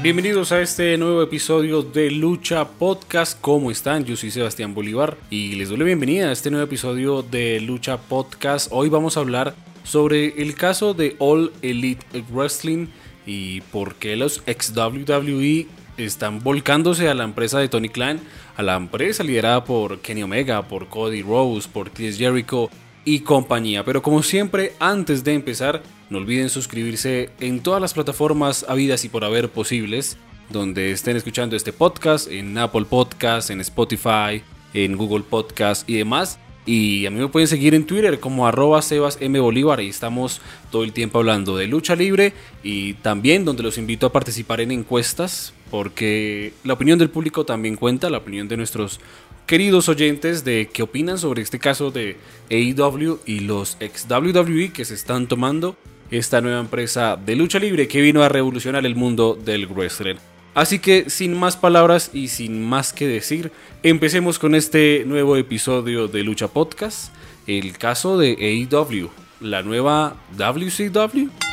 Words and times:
Bienvenidos 0.00 0.52
a 0.52 0.60
este 0.60 0.96
nuevo 0.96 1.22
episodio 1.22 1.82
de 1.82 2.12
Lucha 2.12 2.68
Podcast. 2.68 3.36
¿Cómo 3.40 3.72
están? 3.72 4.04
Yo 4.04 4.14
soy 4.14 4.30
Sebastián 4.30 4.72
Bolívar 4.72 5.16
y 5.28 5.56
les 5.56 5.70
doy 5.70 5.78
la 5.78 5.84
bienvenida 5.84 6.28
a 6.28 6.32
este 6.32 6.52
nuevo 6.52 6.64
episodio 6.64 7.22
de 7.22 7.60
Lucha 7.60 7.96
Podcast. 7.96 8.68
Hoy 8.70 8.90
vamos 8.90 9.16
a 9.16 9.20
hablar 9.20 9.56
sobre 9.82 10.40
el 10.40 10.54
caso 10.54 10.94
de 10.94 11.16
All 11.18 11.52
Elite 11.62 12.06
Wrestling 12.30 12.86
y 13.26 13.60
por 13.72 13.96
qué 13.96 14.14
los 14.14 14.44
ex 14.46 14.72
WWE 14.76 15.66
están 15.96 16.44
volcándose 16.44 17.08
a 17.08 17.14
la 17.14 17.24
empresa 17.24 17.58
de 17.58 17.68
Tony 17.68 17.88
Khan, 17.88 18.20
a 18.56 18.62
la 18.62 18.76
empresa 18.76 19.24
liderada 19.24 19.64
por 19.64 19.98
Kenny 19.98 20.22
Omega, 20.22 20.68
por 20.68 20.86
Cody 20.86 21.22
Rose, 21.22 21.68
por 21.68 21.90
Chris 21.90 22.16
Jericho 22.16 22.70
y 23.08 23.20
compañía. 23.20 23.86
Pero 23.86 24.02
como 24.02 24.22
siempre, 24.22 24.74
antes 24.78 25.24
de 25.24 25.32
empezar, 25.32 25.82
no 26.10 26.18
olviden 26.18 26.50
suscribirse 26.50 27.30
en 27.40 27.60
todas 27.60 27.80
las 27.80 27.94
plataformas 27.94 28.66
habidas 28.68 29.02
y 29.06 29.08
por 29.08 29.24
haber 29.24 29.48
posibles, 29.48 30.18
donde 30.50 30.90
estén 30.90 31.16
escuchando 31.16 31.56
este 31.56 31.72
podcast, 31.72 32.30
en 32.30 32.58
Apple 32.58 32.84
Podcast, 32.84 33.48
en 33.48 33.62
Spotify, 33.62 34.42
en 34.74 34.98
Google 34.98 35.24
Podcast 35.24 35.88
y 35.88 35.94
demás. 35.94 36.38
Y 36.66 37.06
a 37.06 37.10
mí 37.10 37.18
me 37.18 37.28
pueden 37.28 37.48
seguir 37.48 37.74
en 37.74 37.86
Twitter 37.86 38.20
como 38.20 38.46
arroba 38.46 38.82
Sebas 38.82 39.18
y 39.22 39.88
estamos 39.88 40.42
todo 40.70 40.84
el 40.84 40.92
tiempo 40.92 41.16
hablando 41.16 41.56
de 41.56 41.66
lucha 41.66 41.96
libre 41.96 42.34
y 42.62 42.92
también 42.92 43.46
donde 43.46 43.62
los 43.62 43.78
invito 43.78 44.04
a 44.04 44.12
participar 44.12 44.60
en 44.60 44.72
encuestas 44.72 45.54
porque 45.70 46.52
la 46.64 46.74
opinión 46.74 46.98
del 46.98 47.10
público 47.10 47.44
también 47.44 47.76
cuenta, 47.76 48.10
la 48.10 48.18
opinión 48.18 48.48
de 48.48 48.56
nuestros 48.56 49.00
queridos 49.48 49.88
oyentes 49.88 50.44
de 50.44 50.68
qué 50.70 50.82
opinan 50.82 51.16
sobre 51.16 51.40
este 51.40 51.58
caso 51.58 51.90
de 51.90 52.18
AEW 52.50 53.20
y 53.24 53.40
los 53.40 53.78
ex 53.80 54.06
WWE 54.06 54.74
que 54.74 54.84
se 54.84 54.92
están 54.92 55.26
tomando 55.26 55.74
esta 56.10 56.42
nueva 56.42 56.60
empresa 56.60 57.16
de 57.16 57.34
lucha 57.34 57.58
libre 57.58 57.88
que 57.88 58.02
vino 58.02 58.22
a 58.22 58.28
revolucionar 58.28 58.84
el 58.84 58.94
mundo 58.94 59.38
del 59.42 59.66
wrestling. 59.66 60.16
Así 60.52 60.80
que 60.80 61.08
sin 61.08 61.34
más 61.34 61.56
palabras 61.56 62.10
y 62.12 62.28
sin 62.28 62.62
más 62.62 62.92
que 62.92 63.08
decir, 63.08 63.50
empecemos 63.82 64.38
con 64.38 64.54
este 64.54 65.04
nuevo 65.06 65.34
episodio 65.38 66.08
de 66.08 66.24
Lucha 66.24 66.48
Podcast, 66.48 67.14
el 67.46 67.78
caso 67.78 68.18
de 68.18 68.36
AEW, 68.70 69.08
la 69.40 69.62
nueva 69.62 70.16
WCW. 70.36 71.47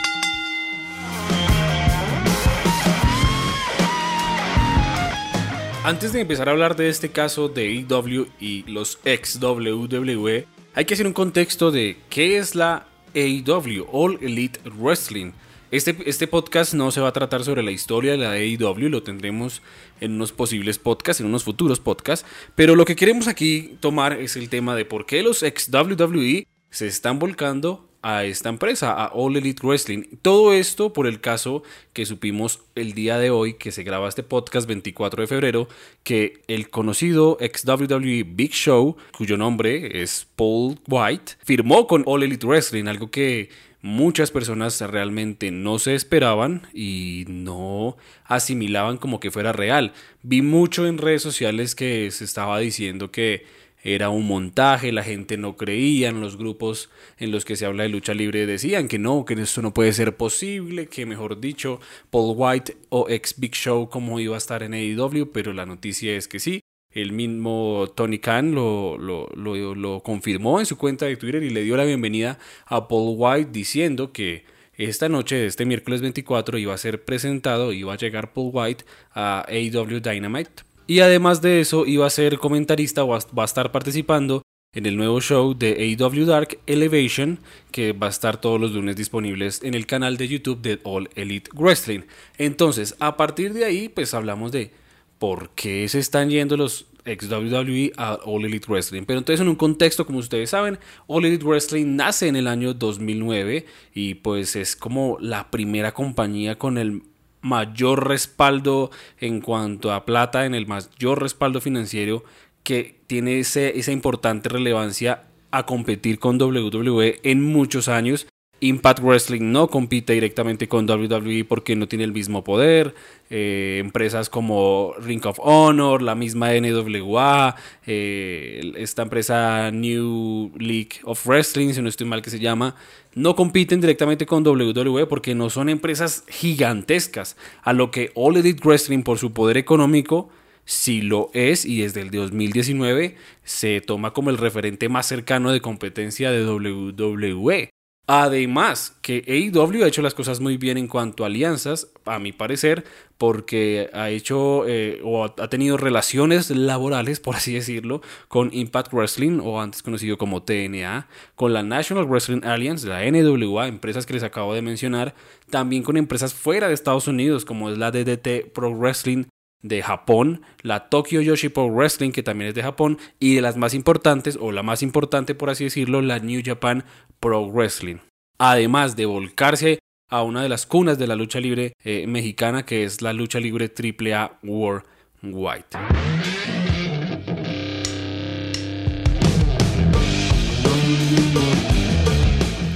Antes 5.86 6.14
de 6.14 6.22
empezar 6.22 6.50
a 6.50 6.52
hablar 6.52 6.75
de 6.75 6.89
este 6.89 7.11
caso 7.11 7.47
de 7.47 7.86
AEW 7.88 8.25
y 8.39 8.64
los 8.64 8.97
ex 9.05 9.39
WWE, 9.39 10.47
hay 10.73 10.86
que 10.86 10.95
hacer 10.95 11.05
un 11.05 11.14
contexto 11.14 11.69
de 11.69 11.97
qué 12.09 12.39
es 12.39 12.55
la 12.55 12.88
AEW, 13.14 13.86
All 13.91 14.17
Elite 14.19 14.59
Wrestling. 14.67 15.33
Este, 15.69 15.95
este, 16.08 16.25
podcast 16.25 16.73
no 16.73 16.89
se 16.89 17.02
va 17.02 17.09
a 17.09 17.13
tratar 17.13 17.44
sobre 17.44 17.61
la 17.61 17.69
historia 17.69 18.13
de 18.13 18.17
la 18.17 18.31
AEW, 18.31 18.89
lo 18.89 19.03
tendremos 19.03 19.61
en 20.02 20.13
unos 20.13 20.31
posibles 20.31 20.80
podcasts, 20.80 21.22
en 21.22 21.28
unos 21.28 21.44
futuros 21.44 21.80
podcasts, 21.80 22.25
pero 22.56 22.75
lo 22.75 22.86
que 22.86 22.95
queremos 22.95 23.28
aquí 23.28 23.78
tomar 23.80 24.13
es 24.13 24.38
el 24.38 24.50
tema 24.50 24.75
de 24.75 24.86
por 24.86 25.06
qué 25.06 25.22
los 25.22 25.44
ex 25.44 25.69
WWE 25.72 26.47
se 26.72 26.88
están 26.88 27.19
volcando 27.19 27.88
a 28.06 28.23
esta 28.23 28.50
empresa, 28.50 28.92
a 28.92 29.08
All 29.08 29.36
Elite 29.36 29.66
Wrestling. 29.66 30.03
Todo 30.22 30.53
esto 30.53 30.94
por 30.94 31.08
el 31.08 31.22
caso 31.22 31.64
que 31.92 32.06
supimos 32.06 32.62
el 32.75 32.94
día 32.94 33.17
de 33.17 33.31
hoy, 33.31 33.56
que 33.56 33.72
se 33.72 33.84
graba 33.84 34.08
este 34.08 34.22
podcast 34.22 34.67
24 34.67 35.22
de 35.22 35.28
febrero, 35.28 35.67
que 36.03 36.44
el 36.47 36.70
conocido 36.70 37.36
ex 37.42 37.66
WWE 37.66 38.23
Big 38.28 38.52
Show, 38.52 38.95
cuyo 39.17 39.38
nombre 39.38 40.03
es 40.03 40.28
Paul 40.36 40.78
White, 40.88 41.34
firmó 41.44 41.88
con 41.88 42.03
All 42.06 42.22
Elite 42.22 42.45
Wrestling, 42.45 42.86
algo 42.86 43.09
que 43.09 43.50
muchas 43.81 44.30
personas 44.30 44.80
realmente 44.81 45.50
no 45.50 45.80
se 45.80 45.95
esperaban 45.95 46.62
y 46.75 47.25
no 47.28 47.97
asimilaban 48.25 48.97
como 48.97 49.19
que 49.19 49.31
fuera 49.31 49.52
real. 49.52 49.94
Vi 50.22 50.44
mucho 50.44 50.85
en 50.85 51.00
redes 51.00 51.24
sociales 51.24 51.74
que 51.74 52.12
se 52.12 52.24
estaba 52.24 52.59
diciendo 52.59 53.09
que 53.09 53.65
era 53.85 54.09
un 54.09 54.25
montaje, 54.25 54.91
la 54.91 55.03
gente 55.03 55.38
no 55.38 55.56
creía, 55.56 56.09
en 56.09 56.19
los 56.19 56.38
grupos 56.38 56.90
en 57.19 57.29
los 57.29 57.46
que 57.46 57.56
se 57.56 57.68
habla 57.68 57.84
de 57.84 57.90
lucha 57.90 58.16
libre 58.16 58.47
decían 58.47 58.88
que 58.88 58.97
no, 58.97 59.25
que 59.25 59.35
eso 59.35 59.62
no 59.62 59.75
puede 59.75 59.94
ser 59.94 60.18
posible, 60.18 60.88
que 60.88 61.06
mejor 61.06 61.40
dicho, 61.40 61.79
Paul 62.09 62.34
White 62.35 62.78
o 62.90 63.07
ex 63.09 63.40
Big 63.40 63.53
Show 63.53 63.88
como 63.88 64.19
iba 64.19 64.34
a 64.34 64.40
estar 64.40 64.63
en 64.63 64.73
AEW, 64.73 65.31
pero 65.31 65.53
la 65.53 65.68
noticia 65.68 66.18
es 66.18 66.28
que 66.28 66.40
sí. 66.40 66.62
El 66.90 67.12
mismo 67.12 67.94
Tony 67.96 68.18
Khan 68.18 68.56
lo, 68.56 68.97
lo, 68.97 69.29
lo, 69.35 69.75
lo 69.75 70.02
confirmó 70.02 70.59
en 70.59 70.66
su 70.66 70.78
cuenta 70.78 71.06
de 71.06 71.17
Twitter 71.17 71.44
y 71.44 71.52
le 71.52 71.62
dio 71.62 71.78
la 71.78 71.84
bienvenida 71.84 72.40
a 72.66 72.88
Paul 72.88 73.16
White 73.17 73.52
diciendo 73.52 74.12
que 74.12 74.46
esta 74.73 75.09
noche, 75.09 75.46
este 75.46 75.66
miércoles 75.66 76.02
24, 76.02 76.57
iba 76.57 76.73
a 76.73 76.78
ser 76.79 77.06
presentado, 77.06 77.72
iba 77.72 77.94
a 77.94 77.97
llegar 77.97 78.34
Paul 78.34 78.50
White 78.52 78.84
a 79.13 79.46
AEW 79.47 80.00
Dynamite 80.00 80.63
y 80.88 81.00
además 81.00 81.41
de 81.41 81.62
eso, 81.62 81.85
iba 81.85 82.06
a 82.06 82.09
ser 82.09 82.38
comentarista 82.38 83.03
o 83.03 83.07
va 83.09 83.44
a 83.44 83.46
estar 83.46 83.72
participando 83.72 84.41
en 84.73 84.85
el 84.85 84.97
nuevo 84.97 85.22
show 85.22 85.53
de 85.57 85.96
AW 86.00 86.25
Dark 86.25 86.59
Elevation, 86.68 87.40
que 87.72 87.94
va 87.94 88.07
a 88.07 88.09
estar 88.09 88.40
todos 88.41 88.59
los 88.59 88.72
lunes 88.72 88.96
disponibles 88.96 89.63
en 89.63 89.73
el 89.73 89.88
canal 89.88 90.18
de 90.18 90.28
YouTube 90.28 90.62
de 90.62 90.79
All 90.84 91.09
Elite 91.16 91.50
Wrestling. 91.53 92.01
Entonces, 92.38 92.96
a 93.00 93.16
partir 93.16 93.53
de 93.53 93.66
ahí, 93.66 93.90
pues 93.90 94.13
hablamos 94.13 94.51
de 94.51 94.72
por 95.18 95.50
qué 95.51 95.88
se 95.88 96.00
están 96.00 96.29
yendo 96.29 96.57
los 96.57 96.88
ex 97.06 97.29
WWE 97.29 97.94
a 97.97 98.19
All 98.25 98.46
Elite 98.46 98.67
Wrestling. 98.67 99.03
Pero 99.06 99.19
entonces 99.19 99.40
en 99.40 99.47
un 99.47 99.56
contexto, 99.56 100.06
como 100.06 100.19
ustedes 100.19 100.50
saben, 100.50 100.78
All 101.07 101.25
Elite 101.25 101.46
Wrestling 101.46 101.96
nace 101.96 102.28
en 102.28 102.35
el 102.35 102.47
año 102.47 102.73
2009 102.73 103.66
y 103.94 104.16
pues 104.16 104.56
es 104.56 104.75
como 104.75 105.17
la 105.22 105.50
primera 105.52 105.94
compañía 105.94 106.57
con 106.57 106.78
el 106.78 107.03
mayor 107.45 108.07
respaldo 108.07 108.89
en 109.19 109.39
cuanto 109.39 109.94
a 109.94 110.03
plata, 110.03 110.45
en 110.45 110.56
el 110.56 110.66
mayor 110.66 111.22
respaldo 111.22 111.61
financiero 111.61 112.23
que 112.63 113.00
tiene 113.06 113.39
ese, 113.39 113.78
esa 113.78 113.91
importante 113.91 114.50
relevancia 114.50 115.25
a 115.51 115.66
competir 115.67 116.17
con 116.17 116.41
WWE 116.41 117.19
en 117.23 117.44
muchos 117.44 117.88
años 117.88 118.28
Impact 118.68 119.00
Wrestling 119.02 119.52
no 119.52 119.70
compite 119.70 120.14
directamente 120.14 120.68
con 120.68 120.90
WWE 120.90 121.46
porque 121.46 121.76
no 121.76 121.88
tiene 121.88 122.03
el 122.03 122.12
mismo 122.12 122.44
poder. 122.44 122.96
Eh, 123.30 123.78
empresas 123.80 124.30
como 124.30 124.94
Ring 125.00 125.26
of 125.26 125.40
Honor, 125.42 126.02
la 126.02 126.16
misma 126.16 126.52
NWA, 126.53 127.56
eh, 127.86 128.74
esta 128.78 129.03
empresa 129.03 129.72
New 129.72 130.52
League 130.58 131.00
of 131.03 131.26
Wrestling, 131.26 131.74
si 131.74 131.81
no 131.81 131.90
estoy 131.90 132.08
mal 132.08 132.22
que 132.22 132.30
se 132.30 132.40
llama, 132.40 132.76
no 133.14 133.36
compiten 133.36 133.81
directamente 133.81 134.26
con 134.26 134.46
WWE 134.46 135.06
porque 135.08 135.36
no 135.36 135.50
son 135.50 135.70
empresas 135.70 136.24
gigantescas. 136.28 137.38
A 137.64 137.74
lo 137.74 137.92
que 137.92 138.12
All 138.16 138.38
Elite 138.38 138.62
Wrestling, 138.64 139.03
por 139.03 139.18
su 139.18 139.34
poder 139.34 139.58
económico, 139.58 140.30
sí 140.66 141.02
lo 141.02 141.30
es 141.34 141.66
y 141.66 141.82
desde 141.82 142.02
el 142.02 142.12
2019 142.12 143.16
se 143.44 143.82
toma 143.82 144.12
como 144.12 144.32
el 144.32 144.38
referente 144.38 144.90
más 144.90 145.08
cercano 145.08 145.52
de 145.52 145.62
competencia 145.62 146.32
de 146.32 146.46
WWE. 146.46 147.75
Además, 148.07 148.95
que 149.01 149.23
AEW 149.27 149.83
ha 149.83 149.88
hecho 149.88 150.03
las 150.03 150.13
cosas 150.13 150.39
muy 150.39 150.57
bien 150.57 150.77
en 150.77 150.88
cuanto 150.88 151.23
a 151.23 151.27
alianzas, 151.27 151.88
a 152.05 152.19
mi 152.19 152.31
parecer, 152.31 152.83
porque 153.17 153.89
ha 153.93 154.11
hecho 154.11 154.67
eh, 154.67 155.01
o 155.03 155.23
ha 155.23 155.49
tenido 155.49 155.75
relaciones 155.77 156.51
laborales, 156.51 157.19
por 157.19 157.35
así 157.35 157.53
decirlo, 157.53 158.01
con 158.27 158.53
Impact 158.53 158.93
Wrestling, 158.93 159.39
o 159.41 159.59
antes 159.59 159.81
conocido 159.81 160.19
como 160.19 160.43
TNA, 160.43 161.07
con 161.35 161.53
la 161.53 161.63
National 161.63 162.05
Wrestling 162.05 162.43
Alliance, 162.43 162.88
la 162.88 163.03
NWA, 163.09 163.67
empresas 163.67 164.05
que 164.05 164.13
les 164.13 164.23
acabo 164.23 164.53
de 164.53 164.61
mencionar, 164.61 165.16
también 165.49 165.81
con 165.81 165.97
empresas 165.97 166.35
fuera 166.35 166.67
de 166.67 166.75
Estados 166.75 167.07
Unidos, 167.07 167.43
como 167.43 167.72
es 167.72 167.77
la 167.79 167.89
DDT 167.89 168.51
Pro 168.53 168.72
Wrestling 168.72 169.25
de 169.66 169.81
Japón, 169.81 170.42
la 170.62 170.90
Tokyo 170.90 171.22
Yoshi 171.22 171.50
Pro 171.50 171.68
Wrestling, 171.68 172.12
que 172.12 172.22
también 172.22 172.50
es 172.50 172.56
de 172.56 172.62
Japón, 172.62 173.00
y 173.20 173.34
de 173.34 173.42
las 173.42 173.58
más 173.58 173.74
importantes, 173.74 174.38
o 174.40 174.52
la 174.52 174.62
más 174.62 174.84
importante 174.84 175.34
por 175.34 175.50
así 175.50 175.64
decirlo, 175.64 176.03
la 176.03 176.20
New 176.20 176.42
Japan 176.46 176.86
Pro 177.20 177.48
Wrestling. 177.48 177.98
Además 178.38 178.96
de 178.96 179.06
volcarse 179.06 179.79
a 180.09 180.22
una 180.22 180.44
de 180.44 180.50
las 180.50 180.67
cunas 180.67 181.00
de 181.00 181.08
la 181.08 181.16
lucha 181.16 181.40
libre 181.40 181.73
eh, 181.84 182.06
mexicana, 182.06 182.64
que 182.64 182.84
es 182.84 183.02
la 183.02 183.12
lucha 183.12 183.40
libre 183.40 183.72
AAA 183.76 184.40
World 184.44 184.84
White. 185.23 185.78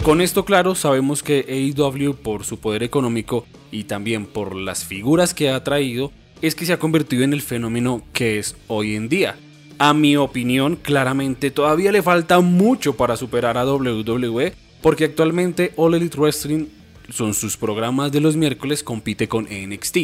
Con 0.02 0.22
esto 0.22 0.44
claro, 0.44 0.74
sabemos 0.74 1.22
que 1.22 1.46
AEW 1.48 2.16
por 2.16 2.44
su 2.46 2.60
poder 2.60 2.82
económico 2.82 3.46
y 3.70 3.84
también 3.84 4.26
por 4.26 4.56
las 4.56 4.84
figuras 4.84 5.36
que 5.36 5.52
ha 5.52 5.64
traído, 5.64 6.12
es 6.42 6.56
que 6.56 6.66
se 6.66 6.74
ha 6.74 6.80
convertido 6.80 7.24
en 7.24 7.34
el 7.34 7.42
fenómeno 7.42 8.04
que 8.14 8.40
es 8.40 8.56
hoy 8.68 8.96
en 8.96 9.10
día. 9.10 9.36
A 9.78 9.94
mi 9.94 10.18
opinión, 10.18 10.76
claramente 10.76 11.52
todavía 11.52 11.92
le 11.92 12.02
falta 12.02 12.40
mucho 12.40 12.96
para 12.98 13.16
superar 13.16 13.58
a 13.58 13.66
WWE, 13.66 14.54
porque 14.82 15.06
actualmente 15.06 15.74
All 15.76 15.96
Elite 15.96 16.18
Wrestling 16.18 16.68
son 17.10 17.34
sus 17.34 17.58
programas 17.58 18.12
de 18.12 18.22
los 18.22 18.36
miércoles 18.36 18.84
compite 18.84 19.28
con 19.28 19.46
NXT. 19.46 19.98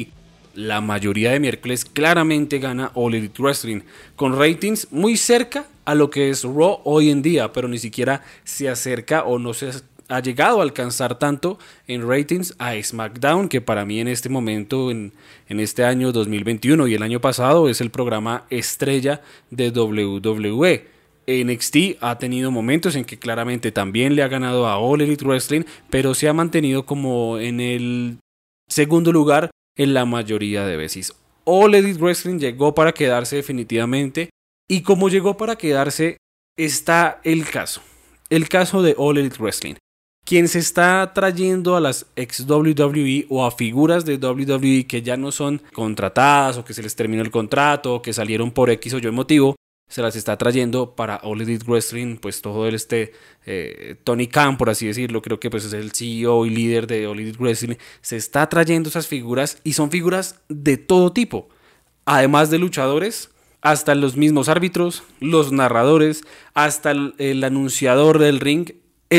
La 0.56 0.80
mayoría 0.80 1.32
de 1.32 1.40
miércoles 1.40 1.84
claramente 1.84 2.60
gana 2.60 2.92
All 2.94 3.16
Elite 3.16 3.42
Wrestling, 3.42 3.81
con 4.16 4.38
ratings 4.38 4.88
muy 4.92 5.18
cerca 5.18 5.66
a 5.84 5.94
lo 5.96 6.10
que 6.10 6.30
es 6.30 6.44
Raw 6.44 6.80
hoy 6.86 7.10
en 7.10 7.22
día, 7.22 7.52
pero 7.52 7.68
ni 7.68 7.78
siquiera 7.78 8.24
se 8.44 8.70
acerca 8.70 9.24
o 9.24 9.40
no 9.40 9.54
se 9.54 9.72
ha 10.07 10.19
llegado 10.19 10.60
a 10.60 10.63
alcanzar 10.63 11.18
tanto 11.19 11.57
en 11.88 12.07
ratings 12.07 12.56
a 12.60 12.74
SmackDown, 12.81 13.50
que 13.50 13.62
para 13.62 13.86
mí 13.86 14.00
en 14.00 14.07
este 14.07 14.30
momento, 14.30 14.92
en, 14.92 15.13
en 15.50 15.60
este 15.60 15.84
año 15.84 16.12
2021 16.12 16.88
y 16.88 16.94
el 16.94 17.04
año 17.04 17.19
pasado, 17.22 17.69
es 17.69 17.81
el 17.81 17.90
programa 17.90 18.46
estrella 18.50 19.22
de 19.50 19.69
WWE. 19.69 20.96
NXT 21.28 21.98
ha 22.02 22.19
tenido 22.19 22.52
momentos 22.52 22.96
en 22.96 23.04
que 23.04 23.18
claramente 23.18 23.72
también 23.72 24.16
le 24.16 24.24
ha 24.24 24.28
ganado 24.28 24.68
a 24.68 24.78
All 24.78 25.02
Elite 25.02 25.25
Wrestling, 25.25 25.63
pero 25.90 26.13
se 26.13 26.28
ha 26.28 26.34
mantenido 26.34 26.86
como 26.86 27.40
en 27.40 27.60
el 27.60 28.18
segundo 28.68 29.12
lugar 29.12 29.50
en 29.75 29.94
la 29.94 30.06
mayoría 30.06 30.66
de 30.66 30.78
veces. 30.78 31.13
All 31.44 31.74
Elite 31.74 32.00
Wrestling 32.00 32.40
llegó 32.40 32.75
para 32.75 32.94
quedarse 32.94 33.36
definitivamente 33.36 34.30
y 34.68 34.81
como 34.81 35.10
llegó 35.10 35.38
para 35.38 35.56
quedarse 35.56 36.18
está 36.57 37.19
el 37.24 37.46
caso. 37.50 37.81
El 38.30 38.50
caso 38.50 38.81
de 38.81 38.96
All 38.98 39.18
Elite 39.18 39.38
Wrestling. 39.40 39.75
Quien 40.25 40.48
se 40.48 40.60
está 40.60 41.13
trayendo 41.13 41.75
a 41.75 41.80
las 41.80 42.07
ex 42.16 42.50
WWE 42.50 43.27
o 43.30 43.45
a 43.45 43.51
figuras 43.51 44.06
de 44.06 44.18
WWE 44.18 44.88
que 44.88 45.04
ya 45.04 45.18
no 45.18 45.31
son 45.31 45.62
contratadas 45.72 46.57
o 46.57 46.66
que 46.66 46.74
se 46.74 46.81
les 46.81 46.95
terminó 46.95 47.22
el 47.22 47.30
contrato 47.30 47.95
o 47.95 48.01
que 48.01 48.12
salieron 48.12 48.51
por 48.51 48.72
X 48.72 48.95
o 48.95 48.98
Y 48.98 49.12
motivo, 49.12 49.56
se 49.88 50.01
las 50.01 50.16
está 50.16 50.36
trayendo 50.36 50.95
para 50.95 51.18
All 51.18 51.42
Elite 51.42 51.66
Wrestling, 51.68 52.18
pues 52.18 52.42
todo 52.42 52.68
este 52.68 53.13
eh, 53.45 53.98
Tony 54.04 54.25
Khan, 54.25 54.57
por 54.57 54.72
así 54.72 54.88
decirlo, 54.88 55.22
creo 55.22 55.39
que 55.39 55.51
pues 55.51 55.66
es 55.66 55.74
el 55.74 55.92
CEO 55.92 56.48
y 56.48 56.50
líder 56.50 56.88
de 56.88 57.06
All 57.06 57.19
Elite 57.19 57.38
Wrestling, 57.38 57.75
se 58.01 58.18
está 58.18 58.50
trayendo 58.50 58.89
esas 58.89 59.06
figuras 59.06 59.60
y 59.63 59.74
son 59.74 59.92
figuras 59.92 60.39
de 60.50 60.78
todo 60.78 61.13
tipo, 61.13 61.50
además 62.06 62.50
de 62.50 62.57
luchadores, 62.57 63.30
hasta 63.62 63.95
los 63.95 64.16
mismos 64.16 64.50
árbitros, 64.50 65.04
los 65.19 65.51
narradores, 65.51 66.24
hasta 66.54 66.92
el, 66.92 67.44
anunciador 67.44 68.19
del 68.19 68.39
ring 68.39 68.71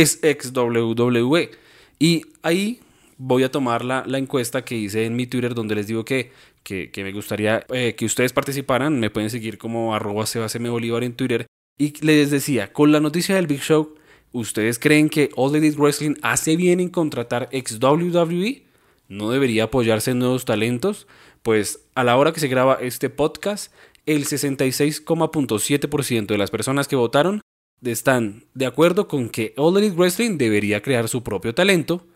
es 0.03 0.19
ex 0.23 0.53
WWE. 0.55 1.51
Y 1.99 2.23
ahí 2.43 2.81
voy 3.19 3.45
a 3.45 3.51
tomar 3.51 3.85
la, 3.85 4.05
la, 4.07 4.19
encuesta 4.19 4.65
que 4.65 4.77
hice 4.77 5.07
en 5.07 5.17
mi 5.17 5.27
Twitter 5.27 5.55
donde 5.55 5.75
les 5.75 5.87
digo 5.87 6.05
que, 6.05 6.33
que, 6.63 6.91
me 6.97 7.13
gustaría 7.13 7.65
eh, 7.73 7.95
que 7.97 8.05
ustedes 8.05 8.33
participaran. 8.33 9.01
Me 9.01 9.11
pueden 9.11 9.31
seguir 9.31 9.59
como 9.59 9.95
arroba 9.95 10.25
Bolívar 10.71 11.05
en 11.05 11.15
Twitter. 11.15 11.47
Y 11.79 11.93
les 12.05 12.31
decía, 12.31 12.73
con 12.73 12.93
la 12.93 13.01
noticia 13.01 13.37
del 13.37 13.47
Big 13.47 13.61
Show, 13.61 13.95
¿ustedes 14.33 14.79
creen 14.79 15.09
que 15.09 15.31
All 15.37 15.55
Elite 15.55 15.79
Wrestling 15.79 16.15
hace 16.23 16.57
bien 16.57 16.81
en 16.81 16.89
contratar 16.89 17.49
ex 17.53 17.79
WWE? 17.81 18.65
¿No 19.09 19.31
debería 19.31 19.65
apoyarse 19.65 20.13
en 20.13 20.19
nuevos 20.19 20.45
talentos? 20.45 21.07
Pues 21.43 21.85
a 21.95 22.03
la 22.03 22.17
hora 22.17 22.33
que 22.33 22.41
se 22.41 22.49
graba 22.49 22.79
este 22.81 23.09
podcast, 23.09 23.73
el 24.05 24.25
66,7% 24.25 26.27
de 26.27 26.39
las 26.39 26.51
personas 26.51 26.89
que 26.89 26.97
votaron 26.97 27.41
están 27.85 28.45
de 28.55 28.67
acuerdo 28.67 29.09
con 29.09 29.29
que 29.29 29.55
All 29.57 29.77
Elite 29.77 29.97
Wrestling 29.97 30.39
debería 30.39 30.83
crear 30.83 31.09
su 31.09 31.23
propio 31.23 31.55
talento, 31.55 32.07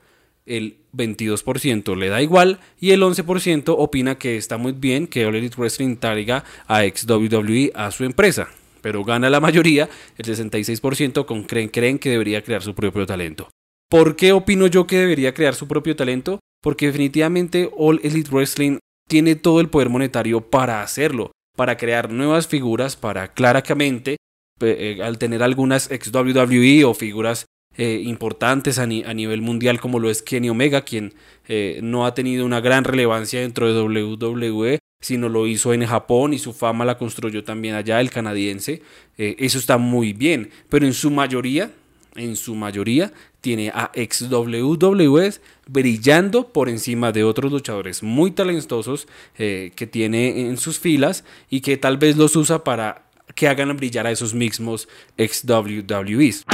el 0.47 0.79
22% 0.95 1.97
le 1.97 2.09
da 2.09 2.23
igual 2.23 2.61
y 2.81 2.91
el 2.91 3.03
11% 3.03 3.75
opina 3.77 4.19
que 4.19 4.37
está 4.37 4.57
muy 4.57 4.73
bien 4.73 5.07
que 5.07 5.27
All 5.27 5.37
Elite 5.37 5.57
Wrestling 5.57 5.97
traiga 5.97 6.45
a 6.67 6.85
ex 6.85 7.07
WWE 7.09 7.73
a 7.75 7.91
su 7.91 8.05
empresa. 8.05 8.49
Pero 8.81 9.05
gana 9.05 9.29
la 9.29 9.41
mayoría, 9.41 9.89
el 10.17 10.25
66% 10.25 11.27
con 11.27 11.45
creen, 11.45 11.69
creen 11.69 11.99
que 11.99 12.11
debería 12.11 12.43
crear 12.43 12.63
su 12.63 12.75
propio 12.75 13.05
talento. 13.05 13.51
¿Por 13.91 14.17
qué 14.17 14.33
opino 14.33 14.67
yo 14.67 14.87
que 14.87 14.99
debería 14.99 15.35
crear 15.35 15.55
su 15.55 15.69
propio 15.69 15.95
talento? 15.95 16.41
Porque 16.63 16.87
definitivamente 16.87 17.71
All 17.77 18.01
Elite 18.03 18.31
Wrestling 18.31 18.79
tiene 19.09 19.35
todo 19.35 19.61
el 19.61 19.69
poder 19.69 19.91
monetario 19.91 20.41
para 20.41 20.83
hacerlo 20.83 21.33
para 21.61 21.77
crear 21.77 22.11
nuevas 22.11 22.49
figuras, 22.49 22.97
para 22.97 23.35
claramente, 23.35 24.17
eh, 24.63 24.99
al 25.03 25.19
tener 25.19 25.43
algunas 25.43 25.91
ex 25.91 26.13
WWE 26.13 26.85
o 26.85 26.95
figuras 26.95 27.47
eh, 27.77 28.03
importantes 28.05 28.79
a, 28.79 28.87
nivel 28.87 29.43
mundial 29.43 29.81
como 29.81 29.99
lo 29.99 30.11
es 30.11 30.23
Kenny 30.23 30.51
Omega, 30.51 30.83
quien 30.83 31.15
eh, 31.49 31.81
no 31.83 32.05
ha 32.05 32.15
tenido 32.15 32.45
una 32.45 32.61
gran 32.61 32.85
relevancia 32.85 33.41
dentro 33.41 33.73
de 33.73 33.81
WWE, 33.81 34.79
sino 35.01 35.29
lo 35.29 35.47
hizo 35.47 35.73
en 35.73 35.87
Japón 35.87 36.35
y 36.35 36.39
su 36.39 36.53
fama 36.53 36.85
la 36.85 36.99
construyó 36.99 37.43
también 37.43 37.75
allá 37.75 38.01
el 38.01 38.11
canadiense. 38.11 38.83
eso 39.17 39.59
está 39.59 39.79
muy 39.79 40.13
bien, 40.13 40.51
pero 40.69 40.85
en 40.85 40.93
su 40.93 41.11
mayoría, 41.11 41.71
en 42.17 42.37
su 42.37 42.55
mayoría, 42.55 43.13
tiene 43.41 43.71
a 43.71 43.91
ex 43.95 44.29
WWEs 44.31 45.41
brillando 45.67 46.53
por 46.53 46.69
encima 46.69 47.13
de 47.13 47.25
otros 47.25 47.51
luchadores 47.51 48.03
muy 48.03 48.33
talentosos 48.33 49.09
que 49.37 49.89
tiene 49.91 50.49
en 50.49 50.59
sus 50.59 50.79
filas 50.79 51.25
y 51.49 51.63
que 51.63 51.79
tal 51.79 51.97
vez 51.97 52.19
los 52.19 52.37
usa 52.37 52.63
para 52.63 53.10
que 53.41 53.49
hagan 53.49 53.75
brillar 53.75 54.07
a 54.07 54.11
esos 54.11 54.35
mismos 54.35 54.87
ex 55.17 55.47
WWEs. 55.47 56.45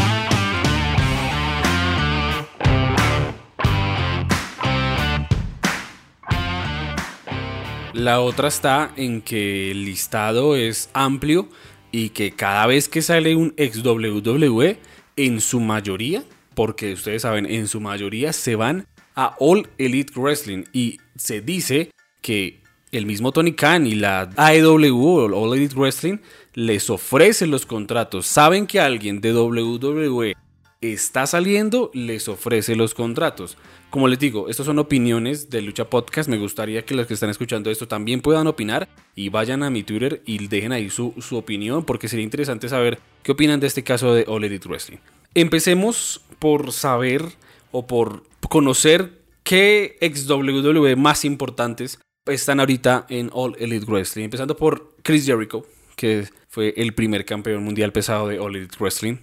La 7.92 8.20
otra 8.20 8.46
está 8.46 8.92
en 8.96 9.20
que 9.20 9.72
el 9.72 9.84
listado 9.84 10.54
es 10.54 10.88
amplio 10.92 11.48
y 11.90 12.10
que 12.10 12.30
cada 12.30 12.68
vez 12.68 12.88
que 12.88 13.02
sale 13.02 13.34
un 13.34 13.52
ex 13.56 13.84
WWE, 13.84 14.78
en 15.16 15.40
su 15.40 15.58
mayoría 15.58 16.22
porque 16.54 16.92
ustedes 16.92 17.22
saben, 17.22 17.46
en 17.46 17.66
su 17.66 17.80
mayoría 17.80 18.32
se 18.32 18.54
van 18.54 18.86
a 19.16 19.34
All 19.40 19.68
Elite 19.76 20.12
Wrestling 20.14 20.66
y 20.72 21.00
se 21.16 21.40
dice 21.40 21.90
que 22.22 22.62
el 22.96 23.06
mismo 23.06 23.32
Tony 23.32 23.52
Khan 23.52 23.86
y 23.86 23.94
la 23.94 24.30
AEW, 24.36 25.34
All 25.34 25.56
Elite 25.56 25.74
Wrestling, 25.74 26.18
les 26.54 26.90
ofrecen 26.90 27.50
los 27.50 27.66
contratos. 27.66 28.26
Saben 28.26 28.66
que 28.66 28.80
alguien 28.80 29.20
de 29.20 29.34
WWE 29.34 30.34
está 30.80 31.26
saliendo, 31.26 31.90
les 31.94 32.28
ofrece 32.28 32.76
los 32.76 32.94
contratos. 32.94 33.56
Como 33.90 34.08
les 34.08 34.18
digo, 34.18 34.48
estas 34.48 34.66
son 34.66 34.78
opiniones 34.78 35.48
de 35.48 35.62
Lucha 35.62 35.88
Podcast. 35.88 36.28
Me 36.28 36.38
gustaría 36.38 36.84
que 36.84 36.94
los 36.94 37.06
que 37.06 37.14
están 37.14 37.30
escuchando 37.30 37.70
esto 37.70 37.88
también 37.88 38.20
puedan 38.20 38.46
opinar 38.46 38.88
y 39.14 39.28
vayan 39.28 39.62
a 39.62 39.70
mi 39.70 39.82
Twitter 39.82 40.22
y 40.26 40.46
dejen 40.48 40.72
ahí 40.72 40.90
su, 40.90 41.14
su 41.18 41.36
opinión 41.36 41.84
porque 41.84 42.08
sería 42.08 42.24
interesante 42.24 42.68
saber 42.68 42.98
qué 43.22 43.32
opinan 43.32 43.60
de 43.60 43.68
este 43.68 43.84
caso 43.84 44.14
de 44.14 44.24
All 44.28 44.44
Elite 44.44 44.68
Wrestling. 44.68 44.98
Empecemos 45.34 46.22
por 46.38 46.72
saber 46.72 47.22
o 47.70 47.86
por 47.86 48.24
conocer 48.48 49.20
qué 49.42 49.96
ex 50.00 50.28
WWE 50.28 50.96
más 50.96 51.24
importantes 51.24 52.00
están 52.26 52.60
ahorita 52.60 53.06
en 53.08 53.30
All 53.32 53.56
Elite 53.58 53.86
Wrestling. 53.86 54.24
Empezando 54.24 54.56
por 54.56 54.94
Chris 55.02 55.26
Jericho, 55.26 55.66
que 55.94 56.28
fue 56.48 56.74
el 56.76 56.94
primer 56.94 57.24
campeón 57.24 57.64
mundial 57.64 57.92
pesado 57.92 58.28
de 58.28 58.38
All 58.38 58.56
Elite 58.56 58.76
Wrestling. 58.78 59.16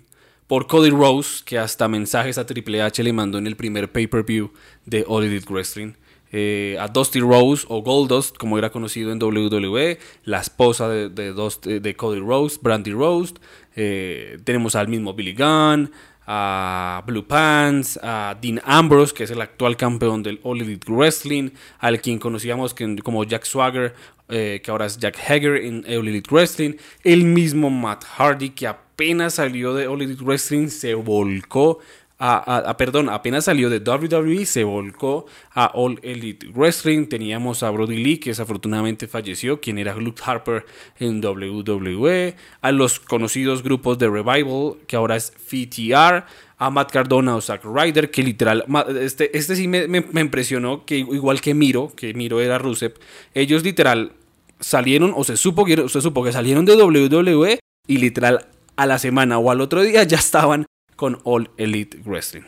Por 0.48 0.68
Cody 0.68 0.90
Rose, 0.90 1.42
que 1.46 1.58
hasta 1.58 1.88
mensajes 1.88 2.38
a 2.38 2.46
Triple 2.46 2.82
H 2.82 3.02
le 3.04 3.14
mandó 3.14 3.38
en 3.38 3.48
el 3.48 3.56
primer 3.56 3.92
pay-per-view 3.92 4.52
de 4.86 5.06
All 5.08 5.24
Elite 5.24 5.52
Wrestling. 5.52 5.94
Eh, 6.36 6.78
a 6.80 6.88
Dusty 6.88 7.20
Rose 7.20 7.66
o 7.70 7.84
Goldust, 7.84 8.38
como 8.38 8.58
era 8.58 8.72
conocido 8.72 9.12
en 9.12 9.22
WWE, 9.22 10.00
la 10.26 10.40
esposa 10.40 10.90
de, 10.90 11.10
de, 11.10 11.96
Cody 11.96 12.20
Rose, 12.20 12.60
Brandy 12.62 12.92
Rose. 12.92 13.36
Eh, 13.76 14.40
tenemos 14.44 14.76
al 14.76 14.88
mismo 14.88 15.14
Billy 15.14 15.34
Gunn, 15.34 15.92
a 16.26 17.04
Blue 17.06 17.26
Pants, 17.26 18.00
a 18.02 18.38
Dean 18.42 18.62
Ambrose, 18.64 19.14
que 19.14 19.24
es 19.24 19.32
el 19.32 19.42
actual 19.42 19.76
campeón 19.78 20.24
del 20.24 20.40
All 20.44 20.62
Elite 20.62 20.92
Wrestling, 20.92 21.50
al 21.80 22.02
quien 22.02 22.20
conocíamos 22.20 22.76
como 23.04 23.24
Jack 23.24 23.46
Swagger, 23.46 23.94
eh, 24.30 24.62
que 24.64 24.72
ahora 24.72 24.86
es 24.86 24.98
Jack 24.98 25.18
Hager 25.20 25.58
en 25.58 25.86
All 25.86 26.24
Wrestling, 26.30 26.76
el 27.04 27.26
mismo 27.26 27.70
Matt 27.70 28.06
Hardy, 28.06 28.52
que 28.52 28.68
apenas 28.68 29.36
salió 29.36 29.74
de 29.74 29.88
All 29.88 30.18
Wrestling, 30.22 30.68
se 30.70 30.94
volcó 30.94 31.80
a, 32.20 32.76
perdón, 32.78 33.10
apenas 33.10 33.46
salió 33.46 33.70
de 33.70 33.80
WWE, 33.80 34.46
se 34.46 34.64
volcó 34.64 35.26
a 35.52 35.72
All 35.74 36.00
Elite 36.04 36.48
Wrestling. 36.54 37.08
Teníamos 37.08 37.64
a 37.64 37.70
Brody 37.70 38.02
Lee, 38.02 38.18
que 38.18 38.30
desafortunadamente 38.30 39.08
falleció, 39.08 39.60
quien 39.60 39.78
era 39.78 39.96
Luke 39.96 40.22
Harper 40.24 40.66
en 41.00 41.24
WWE. 41.24 42.36
A 42.62 42.72
los 42.72 43.00
conocidos 43.00 43.62
grupos 43.62 43.98
de 43.98 44.10
Revival, 44.10 44.76
que 44.88 44.96
ahora 44.96 45.18
es 45.18 45.32
FTR. 45.32 46.24
A 46.60 46.70
Matt 46.70 46.92
Cardona 46.92 47.36
o 47.36 47.42
Zack 47.42 47.66
Ryder, 47.66 48.10
que 48.10 48.24
literal, 48.24 48.64
este, 49.02 49.38
este 49.38 49.58
sí 49.58 49.68
me, 49.68 49.88
me, 49.88 50.22
impresionó, 50.22 50.86
que 50.86 51.00
igual 51.00 51.42
que 51.42 51.54
Miro, 51.54 51.92
que 51.94 52.14
Miro 52.14 52.40
era 52.40 52.58
Rusev, 52.58 52.94
ellos 53.34 53.64
literal 53.64 54.14
salieron, 54.62 55.12
o 55.14 55.26
se 55.26 55.36
supo, 55.36 55.66
se 55.68 56.00
supo 56.00 56.24
que 56.24 56.32
salieron 56.32 56.64
de 56.64 56.78
WWE 56.78 57.60
y 57.86 57.98
literal 57.98 58.48
a 58.78 58.86
la 58.86 58.98
semana 58.98 59.40
o 59.40 59.52
al 59.52 59.60
otro 59.60 59.82
día 59.82 60.04
ya 60.04 60.18
estaban 60.18 60.66
con 60.96 61.20
All 61.24 61.50
Elite 61.58 61.98
Wrestling. 62.06 62.44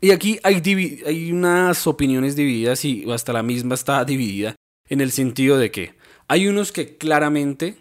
Y 0.00 0.12
aquí 0.12 0.38
hay, 0.42 0.62
hay 1.04 1.32
unas 1.32 1.86
opiniones 1.86 2.36
divididas 2.36 2.84
y 2.84 3.10
hasta 3.10 3.32
la 3.32 3.42
misma 3.42 3.74
está 3.74 4.04
dividida 4.04 4.54
en 4.88 5.00
el 5.00 5.10
sentido 5.10 5.58
de 5.58 5.70
que 5.70 5.94
hay 6.28 6.46
unos 6.46 6.72
que 6.72 6.96
claramente 6.96 7.76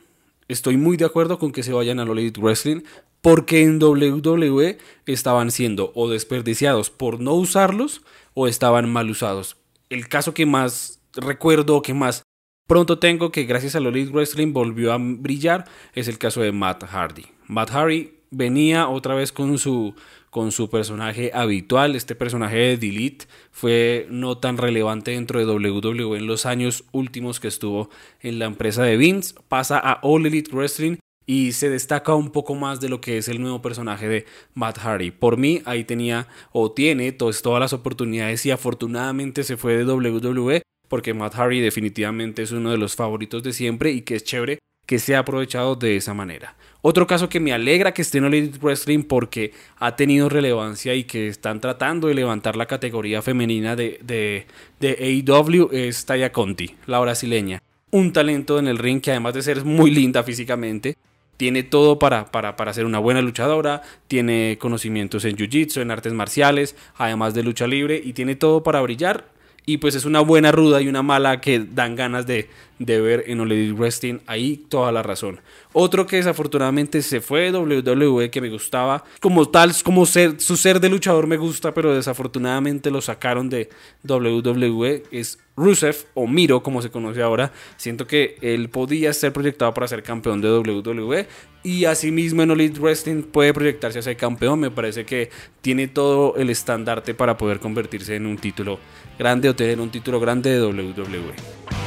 estoy 0.48 0.78
muy 0.78 0.98
de 0.98 1.06
acuerdo 1.06 1.38
con 1.38 1.52
que 1.52 1.64
se 1.64 1.74
vayan 1.74 2.00
a 2.00 2.04
All 2.04 2.18
Elite 2.18 2.40
Wrestling 2.40 2.82
porque 3.22 3.62
en 3.62 3.82
WWE 3.82 4.78
estaban 5.06 5.52
siendo 5.52 5.92
o 5.96 6.10
desperdiciados 6.10 6.90
por 6.90 7.20
no 7.20 7.34
usarlos 7.34 8.02
o 8.34 8.48
estaban 8.48 8.90
mal 8.90 9.10
usados. 9.10 9.58
El 9.90 10.08
caso 10.08 10.34
que 10.34 10.46
más 10.46 11.02
recuerdo, 11.14 11.82
que 11.82 11.94
más 11.94 12.24
pronto 12.68 13.00
tengo, 13.00 13.32
que 13.32 13.44
gracias 13.44 13.76
a 13.76 13.80
All 13.80 13.88
Elite 13.88 14.12
Wrestling 14.12 14.54
volvió 14.54 14.94
a 14.94 14.98
brillar, 14.98 15.66
es 15.94 16.08
el 16.08 16.18
caso 16.18 16.42
de 16.42 16.52
Matt 16.52 16.84
Hardy. 16.84 17.26
Matt 17.48 17.72
Hardy 17.72 18.17
venía 18.32 18.88
otra 18.88 19.16
vez 19.16 19.32
con 19.32 19.58
su, 19.58 19.96
con 20.30 20.52
su 20.52 20.70
personaje 20.70 21.32
habitual. 21.34 21.96
Este 21.96 22.16
personaje 22.16 22.58
de 22.58 22.78
Delete 22.78 23.26
fue 23.52 24.08
no 24.10 24.38
tan 24.38 24.58
relevante 24.58 25.12
dentro 25.12 25.40
de 25.40 25.46
WWE 25.46 26.18
en 26.18 26.28
los 26.28 26.46
años 26.46 26.84
últimos 26.92 27.40
que 27.40 27.48
estuvo 27.48 27.90
en 28.22 28.40
la 28.40 28.46
empresa 28.46 28.84
de 28.84 28.98
Vince. 28.98 29.36
Pasa 29.48 29.80
a 29.80 30.00
All 30.04 30.26
Elite 30.26 30.52
Wrestling 30.52 30.98
y 31.26 31.52
se 31.52 31.70
destaca 31.70 32.16
un 32.16 32.32
poco 32.32 32.56
más 32.56 32.80
de 32.80 32.90
lo 32.90 33.02
que 33.02 33.18
es 33.18 33.28
el 33.28 33.42
nuevo 33.42 33.62
personaje 33.62 34.08
de 34.08 34.26
Matt 34.54 34.80
Hardy. 34.80 35.12
Por 35.12 35.38
mí, 35.38 35.62
ahí 35.66 35.84
tenía 35.84 36.28
o 36.52 36.72
tiene 36.72 37.12
todas, 37.12 37.42
todas 37.42 37.60
las 37.60 37.74
oportunidades 37.74 38.46
y 38.46 38.52
afortunadamente 38.52 39.44
se 39.44 39.58
fue 39.58 39.78
de 39.78 39.86
WWE 39.86 40.62
porque 40.88 41.14
Matt 41.14 41.36
Hardy 41.36 41.60
definitivamente 41.60 42.42
es 42.42 42.52
uno 42.52 42.72
de 42.72 42.78
los 42.78 42.96
favoritos 42.96 43.44
de 43.44 43.54
siempre 43.54 43.92
y 43.92 44.02
que 44.02 44.16
es 44.16 44.24
chévere 44.24 44.60
que 44.88 44.98
se 44.98 45.16
ha 45.16 45.20
aprovechado 45.20 45.76
de 45.76 45.98
esa 45.98 46.16
manera. 46.16 46.56
Otro 46.82 47.06
caso 47.06 47.28
que 47.28 47.40
me 47.40 47.54
alegra 47.54 47.94
que 47.94 48.02
esté 48.02 48.20
en 48.20 48.26
Elite 48.26 48.60
Wrestling 48.60 49.04
porque 49.04 49.52
ha 49.78 49.96
tenido 49.96 50.30
relevancia 50.30 50.96
y 50.96 51.04
que 51.04 51.28
están 51.28 51.60
tratando 51.60 52.08
de 52.08 52.14
levantar 52.14 52.56
la 52.56 52.66
categoría 52.66 53.22
femenina 53.22 53.76
de, 53.76 54.00
de, 54.02 54.48
de 54.80 55.24
AEW 55.28 55.70
es 55.74 56.06
Taya 56.06 56.32
Conti, 56.32 56.76
la 56.86 57.00
brasileña. 57.00 57.62
Un 57.92 58.14
talento 58.14 58.58
en 58.58 58.68
el 58.68 58.78
ring 58.78 59.02
que 59.02 59.12
además 59.12 59.34
de 59.34 59.42
ser 59.42 59.66
muy 59.66 59.92
linda 59.92 60.24
físicamente, 60.24 60.96
tiene 61.36 61.64
todo 61.64 62.00
para, 62.00 62.32
para, 62.32 62.56
para, 62.56 62.74
ser 62.74 62.86
una 62.86 63.00
buena 63.00 63.22
luchadora, 63.22 63.84
tiene 64.08 64.58
conocimientos 64.60 65.26
en 65.26 65.36
jiu-jitsu, 65.36 65.82
en 65.82 65.92
artes 65.92 66.14
marciales, 66.14 66.76
además 66.96 67.34
de 67.34 67.44
lucha 67.44 67.68
libre, 67.68 68.02
y 68.04 68.14
tiene 68.14 68.36
todo 68.36 68.64
para 68.64 68.82
brillar 68.82 69.26
y 69.70 69.78
pues 69.78 69.96
es 69.96 70.06
una 70.06 70.22
buena 70.22 70.54
ruda 70.54 70.82
y 70.82 70.88
una 70.88 71.04
mala 71.04 71.42
que 71.42 71.60
dan 71.60 71.98
ganas 71.98 72.26
de, 72.26 72.50
de 72.80 73.02
ver 73.02 73.24
en 73.28 73.40
All 73.40 73.74
Wrestling. 73.74 74.20
Ahí 74.28 74.58
toda 74.58 74.92
la 74.92 75.04
razón. 75.04 75.40
Otro 75.74 76.06
que 76.06 76.18
desafortunadamente 76.18 77.02
se 77.02 77.22
fue 77.22 77.52
WWE 77.52 78.30
que 78.30 78.42
me 78.42 78.50
gustaba. 78.50 79.04
Como 79.20 79.48
tal, 79.50 79.74
como 79.84 80.06
su 80.06 80.58
ser 80.58 80.80
de 80.80 80.90
luchador 80.90 81.28
me 81.28 81.38
gusta, 81.38 81.74
pero 81.74 81.94
desafortunadamente 81.94 82.92
lo 82.92 83.02
sacaron 83.02 83.50
de 83.50 83.70
WWE. 84.04 85.04
Es 85.12 85.40
Rusev 85.56 86.06
o 86.14 86.28
Miro, 86.28 86.62
como 86.62 86.82
se 86.82 86.92
conoce 86.92 87.22
ahora. 87.22 87.52
Siento 87.78 88.06
que 88.06 88.38
él 88.42 88.70
podía 88.70 89.12
ser 89.14 89.34
proyectado 89.34 89.74
para 89.74 89.88
ser 89.88 90.04
campeón 90.04 90.42
de 90.42 90.50
WWE. 90.52 91.28
Y 91.64 91.86
asimismo 91.86 92.44
en 92.44 92.52
Elite 92.52 92.80
Wrestling 92.80 93.24
puede 93.24 93.54
proyectarse 93.54 94.00
a 94.00 94.02
ser 94.04 94.16
campeón. 94.16 94.60
Me 94.60 94.72
parece 94.72 95.06
que 95.06 95.30
tiene 95.62 95.88
todo 95.88 96.36
el 96.38 96.50
estandarte 96.50 97.14
para 97.14 97.38
poder 97.38 97.60
convertirse 97.60 98.16
en 98.16 98.28
un 98.28 98.38
título 98.38 98.80
grande 99.18 99.50
o 99.50 99.56
tener 99.56 99.80
un 99.80 99.90
título 99.90 100.20
grande 100.20 100.52
de 100.52 100.62
WWE. 100.62 101.87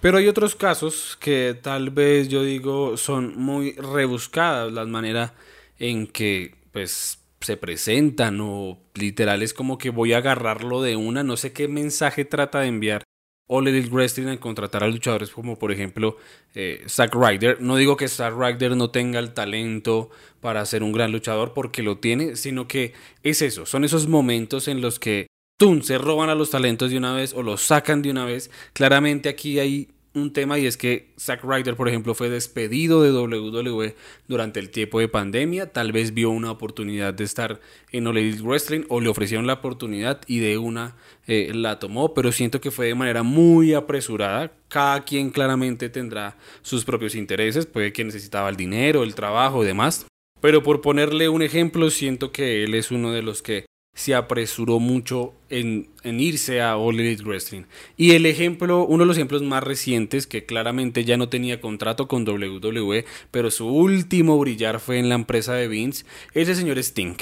Pero 0.00 0.18
hay 0.18 0.28
otros 0.28 0.54
casos 0.54 1.16
que 1.20 1.58
tal 1.60 1.90
vez 1.90 2.28
yo 2.28 2.42
digo 2.44 2.96
son 2.96 3.36
muy 3.36 3.72
rebuscadas 3.72 4.72
la 4.72 4.84
manera 4.86 5.34
en 5.78 6.06
que 6.06 6.54
pues 6.72 7.18
se 7.40 7.56
presentan 7.56 8.38
o 8.40 8.78
literal 8.94 9.42
es 9.42 9.54
como 9.54 9.78
que 9.78 9.90
voy 9.90 10.12
a 10.12 10.18
agarrarlo 10.18 10.82
de 10.82 10.96
una, 10.96 11.22
no 11.24 11.36
sé 11.36 11.52
qué 11.52 11.68
mensaje 11.68 12.24
trata 12.24 12.60
de 12.60 12.68
enviar 12.68 13.02
All 13.48 13.66
Elite 13.66 13.88
Wrestling 13.90 14.28
en 14.28 14.38
contratar 14.38 14.84
a 14.84 14.88
luchadores 14.88 15.30
como 15.30 15.58
por 15.58 15.72
ejemplo 15.72 16.16
eh, 16.54 16.84
Zack 16.88 17.14
Ryder. 17.14 17.60
No 17.60 17.76
digo 17.76 17.96
que 17.96 18.06
Zack 18.06 18.34
Ryder 18.36 18.76
no 18.76 18.90
tenga 18.90 19.18
el 19.18 19.32
talento 19.34 20.10
para 20.40 20.64
ser 20.66 20.82
un 20.82 20.92
gran 20.92 21.10
luchador 21.10 21.54
porque 21.54 21.82
lo 21.82 21.98
tiene, 21.98 22.36
sino 22.36 22.68
que 22.68 22.92
es 23.24 23.42
eso, 23.42 23.66
son 23.66 23.84
esos 23.84 24.06
momentos 24.06 24.68
en 24.68 24.80
los 24.80 25.00
que 25.00 25.26
¡tum! 25.58 25.82
se 25.82 25.98
roban 25.98 26.30
a 26.30 26.34
los 26.34 26.50
talentos 26.50 26.90
de 26.90 26.96
una 26.96 27.12
vez 27.12 27.34
o 27.34 27.42
los 27.42 27.62
sacan 27.62 28.00
de 28.00 28.10
una 28.10 28.24
vez. 28.24 28.50
Claramente 28.72 29.28
aquí 29.28 29.58
hay 29.58 29.88
un 30.14 30.32
tema 30.32 30.58
y 30.58 30.66
es 30.66 30.76
que 30.76 31.12
Zack 31.18 31.44
Ryder, 31.44 31.76
por 31.76 31.88
ejemplo, 31.88 32.14
fue 32.14 32.30
despedido 32.30 33.02
de 33.02 33.12
WWE 33.12 33.94
durante 34.28 34.60
el 34.60 34.70
tiempo 34.70 35.00
de 35.00 35.08
pandemia. 35.08 35.72
Tal 35.72 35.92
vez 35.92 36.14
vio 36.14 36.30
una 36.30 36.52
oportunidad 36.52 37.12
de 37.12 37.24
estar 37.24 37.60
en 37.90 38.06
All 38.06 38.42
Wrestling 38.42 38.84
o 38.88 39.00
le 39.00 39.08
ofrecieron 39.08 39.46
la 39.46 39.54
oportunidad 39.54 40.20
y 40.26 40.38
de 40.38 40.58
una 40.58 40.96
eh, 41.26 41.50
la 41.52 41.78
tomó, 41.78 42.14
pero 42.14 42.32
siento 42.32 42.60
que 42.60 42.70
fue 42.70 42.86
de 42.86 42.94
manera 42.94 43.24
muy 43.24 43.74
apresurada. 43.74 44.52
Cada 44.68 45.04
quien 45.04 45.30
claramente 45.30 45.88
tendrá 45.88 46.36
sus 46.62 46.84
propios 46.84 47.16
intereses, 47.16 47.66
puede 47.66 47.92
que 47.92 48.04
necesitaba 48.04 48.48
el 48.48 48.56
dinero, 48.56 49.02
el 49.02 49.16
trabajo 49.16 49.64
y 49.64 49.66
demás. 49.66 50.06
Pero 50.40 50.62
por 50.62 50.80
ponerle 50.80 51.28
un 51.28 51.42
ejemplo, 51.42 51.90
siento 51.90 52.30
que 52.30 52.62
él 52.62 52.74
es 52.74 52.92
uno 52.92 53.12
de 53.12 53.22
los 53.22 53.42
que 53.42 53.66
se 53.98 54.14
apresuró 54.14 54.78
mucho 54.78 55.34
en, 55.50 55.88
irse 56.04 56.60
a 56.60 56.76
All 56.76 56.94
Wrestling. 57.24 57.64
Y 57.96 58.12
el 58.12 58.26
ejemplo, 58.26 58.84
uno 58.84 59.02
de 59.02 59.08
los 59.08 59.16
ejemplos 59.16 59.42
más 59.42 59.64
recientes, 59.64 60.28
que 60.28 60.46
claramente 60.46 61.04
ya 61.04 61.16
no 61.16 61.28
tenía 61.28 61.60
contrato 61.60 62.06
con 62.06 62.22
WWE, 62.22 63.04
pero 63.32 63.50
su 63.50 63.66
último 63.66 64.38
brillar 64.38 64.78
fue 64.78 65.00
en 65.00 65.08
la 65.08 65.16
empresa 65.16 65.54
de 65.54 65.66
Vince, 65.66 66.04
es 66.32 66.48
el 66.48 66.54
señor 66.54 66.78
Sting. 66.78 67.16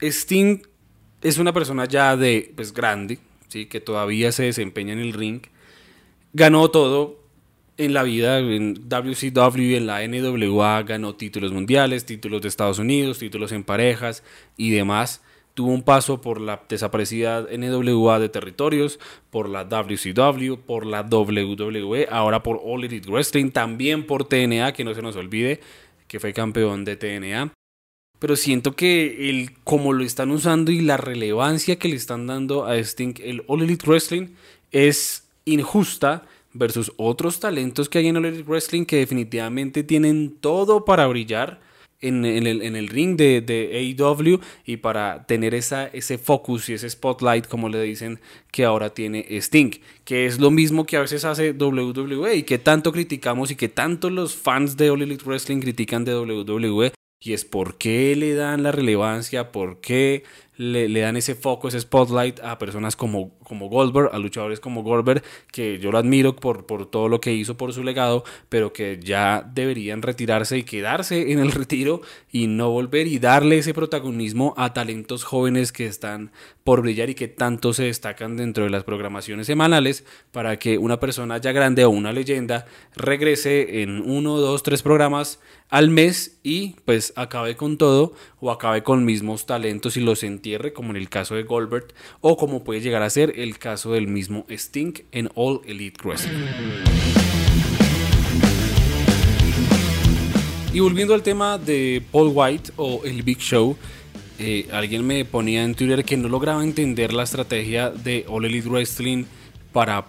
Sting 0.00 0.62
es 1.22 1.38
una 1.38 1.52
persona 1.52 1.84
ya 1.84 2.16
de, 2.16 2.52
pues 2.56 2.74
grande, 2.74 3.20
¿sí? 3.46 3.66
que 3.66 3.80
todavía 3.80 4.32
se 4.32 4.42
desempeña 4.42 4.94
en 4.94 4.98
el 4.98 5.12
ring. 5.12 5.42
Ganó 6.32 6.72
todo, 6.72 7.22
en 7.76 7.94
la 7.94 8.02
vida, 8.02 8.40
en 8.40 8.88
WCW 8.88 9.60
y 9.60 9.74
en 9.76 9.86
la 9.86 10.04
NWA 10.04 10.82
ganó 10.82 11.14
títulos 11.14 11.52
mundiales, 11.52 12.04
títulos 12.04 12.42
de 12.42 12.48
Estados 12.48 12.80
Unidos, 12.80 13.20
títulos 13.20 13.52
en 13.52 13.62
parejas 13.62 14.24
y 14.56 14.70
demás 14.70 15.22
tuvo 15.56 15.72
un 15.72 15.82
paso 15.82 16.20
por 16.20 16.38
la 16.38 16.62
desaparecida 16.68 17.46
NWA 17.50 18.18
de 18.18 18.28
territorios, 18.28 19.00
por 19.30 19.48
la 19.48 19.64
WCW, 19.64 20.56
por 20.66 20.84
la 20.84 21.00
WWE, 21.00 22.08
ahora 22.10 22.42
por 22.42 22.60
All 22.62 22.84
Elite 22.84 23.10
Wrestling, 23.10 23.50
también 23.52 24.04
por 24.04 24.28
TNA, 24.28 24.74
que 24.74 24.84
no 24.84 24.94
se 24.94 25.00
nos 25.00 25.16
olvide 25.16 25.60
que 26.08 26.20
fue 26.20 26.34
campeón 26.34 26.84
de 26.84 26.96
TNA. 26.96 27.54
Pero 28.18 28.36
siento 28.36 28.76
que 28.76 29.30
el 29.30 29.54
como 29.64 29.94
lo 29.94 30.04
están 30.04 30.30
usando 30.30 30.70
y 30.70 30.82
la 30.82 30.98
relevancia 30.98 31.78
que 31.78 31.88
le 31.88 31.96
están 31.96 32.26
dando 32.26 32.66
a 32.66 32.76
Sting, 32.76 33.14
el 33.22 33.42
All 33.46 33.62
Elite 33.62 33.86
Wrestling, 33.86 34.28
es 34.72 35.26
injusta 35.46 36.26
versus 36.52 36.92
otros 36.98 37.40
talentos 37.40 37.88
que 37.88 37.98
hay 37.98 38.08
en 38.08 38.18
All 38.18 38.26
Elite 38.26 38.48
Wrestling 38.48 38.84
que 38.84 38.96
definitivamente 38.96 39.82
tienen 39.84 40.36
todo 40.38 40.84
para 40.84 41.06
brillar 41.06 41.60
en, 42.00 42.24
el, 42.24 42.88
ring 42.88 43.16
de, 43.16 43.40
de, 43.40 43.96
AEW 43.98 44.40
y 44.64 44.78
para 44.78 45.26
tener 45.26 45.54
esa, 45.54 45.86
ese 45.86 46.18
focus 46.18 46.68
y 46.68 46.74
ese 46.74 46.88
spotlight, 46.90 47.46
como 47.46 47.68
le 47.68 47.82
dicen, 47.82 48.20
que 48.52 48.64
ahora 48.64 48.90
tiene 48.90 49.26
Sting, 49.30 49.70
que 50.04 50.26
es 50.26 50.38
lo 50.38 50.50
mismo 50.50 50.86
que 50.86 50.96
a 50.96 51.00
veces 51.00 51.24
hace 51.24 51.52
WWE 51.52 52.36
y 52.36 52.42
que 52.42 52.58
tanto 52.58 52.92
criticamos 52.92 53.50
y 53.50 53.56
que 53.56 53.68
tanto 53.68 54.10
los 54.10 54.34
fans 54.34 54.76
de 54.76 54.90
All 54.90 55.02
Elite 55.02 55.24
Wrestling 55.24 55.60
critican 55.60 56.04
de 56.04 56.14
WWE. 56.14 56.92
Y 57.18 57.32
es 57.32 57.44
por 57.46 57.78
qué 57.78 58.14
le 58.14 58.34
dan 58.34 58.62
la 58.62 58.72
relevancia, 58.72 59.50
por 59.50 59.80
qué 59.80 60.22
le, 60.56 61.00
dan 61.00 61.16
ese 61.16 61.34
foco, 61.34 61.68
ese 61.68 61.80
spotlight 61.80 62.40
a 62.40 62.58
personas 62.58 62.96
como, 62.96 63.38
como 63.44 63.68
Goldberg, 63.68 64.10
a 64.14 64.18
luchadores 64.18 64.60
como 64.60 64.82
Goldberg, 64.82 65.22
que 65.52 65.78
yo 65.78 65.92
lo 65.92 65.98
admiro 65.98 66.36
por, 66.36 66.66
por 66.66 66.86
todo 66.86 67.08
lo 67.08 67.20
que 67.20 67.32
hizo 67.32 67.56
por 67.56 67.72
su 67.72 67.84
legado, 67.84 68.24
pero 68.48 68.72
que 68.72 68.98
ya 69.02 69.48
deberían 69.54 70.02
retirarse 70.02 70.58
y 70.58 70.62
quedarse 70.64 71.32
en 71.32 71.38
el 71.38 71.52
retiro 71.52 72.00
y 72.30 72.46
no 72.46 72.70
volver 72.70 73.06
y 73.06 73.18
darle 73.18 73.58
ese 73.58 73.74
protagonismo 73.74 74.54
a 74.56 74.72
talentos 74.72 75.24
jóvenes 75.24 75.72
que 75.72 75.86
están 75.86 76.32
por 76.64 76.82
brillar 76.82 77.10
y 77.10 77.14
que 77.14 77.28
tanto 77.28 77.72
se 77.72 77.84
destacan 77.84 78.36
dentro 78.36 78.64
de 78.64 78.70
las 78.70 78.84
programaciones 78.84 79.46
semanales 79.46 80.04
para 80.32 80.58
que 80.58 80.78
una 80.78 80.98
persona 80.98 81.38
ya 81.38 81.52
grande 81.52 81.84
o 81.84 81.90
una 81.90 82.12
leyenda 82.12 82.66
regrese 82.96 83.82
en 83.82 84.00
uno, 84.00 84.38
dos, 84.38 84.62
tres 84.62 84.82
programas 84.82 85.38
al 85.68 85.90
mes 85.90 86.38
y 86.42 86.76
pues 86.84 87.12
acabe 87.16 87.56
con 87.56 87.76
todo 87.76 88.14
o 88.40 88.50
acabe 88.50 88.82
con 88.82 89.04
mismos 89.04 89.46
talentos 89.46 89.96
y 89.96 90.00
los 90.00 90.22
como 90.74 90.90
en 90.90 90.96
el 90.96 91.08
caso 91.08 91.34
de 91.34 91.42
Goldberg 91.42 91.88
o 92.20 92.36
como 92.36 92.62
puede 92.62 92.80
llegar 92.80 93.02
a 93.02 93.10
ser 93.10 93.32
el 93.36 93.58
caso 93.58 93.92
del 93.92 94.06
mismo 94.06 94.46
Sting 94.48 94.92
en 95.12 95.28
All 95.34 95.60
Elite 95.66 96.00
Wrestling. 96.04 96.46
Y 100.72 100.80
volviendo 100.80 101.14
al 101.14 101.22
tema 101.22 101.58
de 101.58 102.02
Paul 102.12 102.30
White 102.34 102.72
o 102.76 103.02
el 103.04 103.22
Big 103.22 103.38
Show, 103.38 103.76
eh, 104.38 104.68
alguien 104.70 105.06
me 105.06 105.24
ponía 105.24 105.64
en 105.64 105.74
Twitter 105.74 106.04
que 106.04 106.16
no 106.16 106.28
lograba 106.28 106.62
entender 106.62 107.12
la 107.12 107.22
estrategia 107.22 107.90
de 107.90 108.26
All 108.28 108.44
Elite 108.44 108.68
Wrestling 108.68 109.24
para 109.72 110.04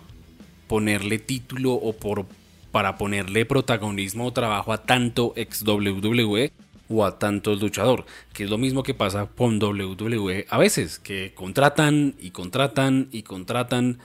ponerle 0.67 1.19
título 1.19 1.73
o 1.73 1.93
por, 1.93 2.25
para 2.71 2.97
ponerle 2.97 3.45
protagonismo 3.45 4.25
o 4.25 4.33
trabajo 4.33 4.73
a 4.73 4.83
tanto 4.83 5.33
ex 5.35 5.63
WWE 5.65 6.51
o 6.89 7.05
a 7.05 7.19
tanto 7.19 7.55
luchador, 7.55 8.05
que 8.33 8.43
es 8.43 8.49
lo 8.49 8.57
mismo 8.57 8.83
que 8.83 8.93
pasa 8.93 9.27
con 9.27 9.61
WWE 9.61 10.45
a 10.49 10.57
veces, 10.57 10.99
que 10.99 11.33
contratan 11.35 12.15
y 12.19 12.31
contratan 12.31 13.09
y 13.11 13.23
contratan 13.23 13.99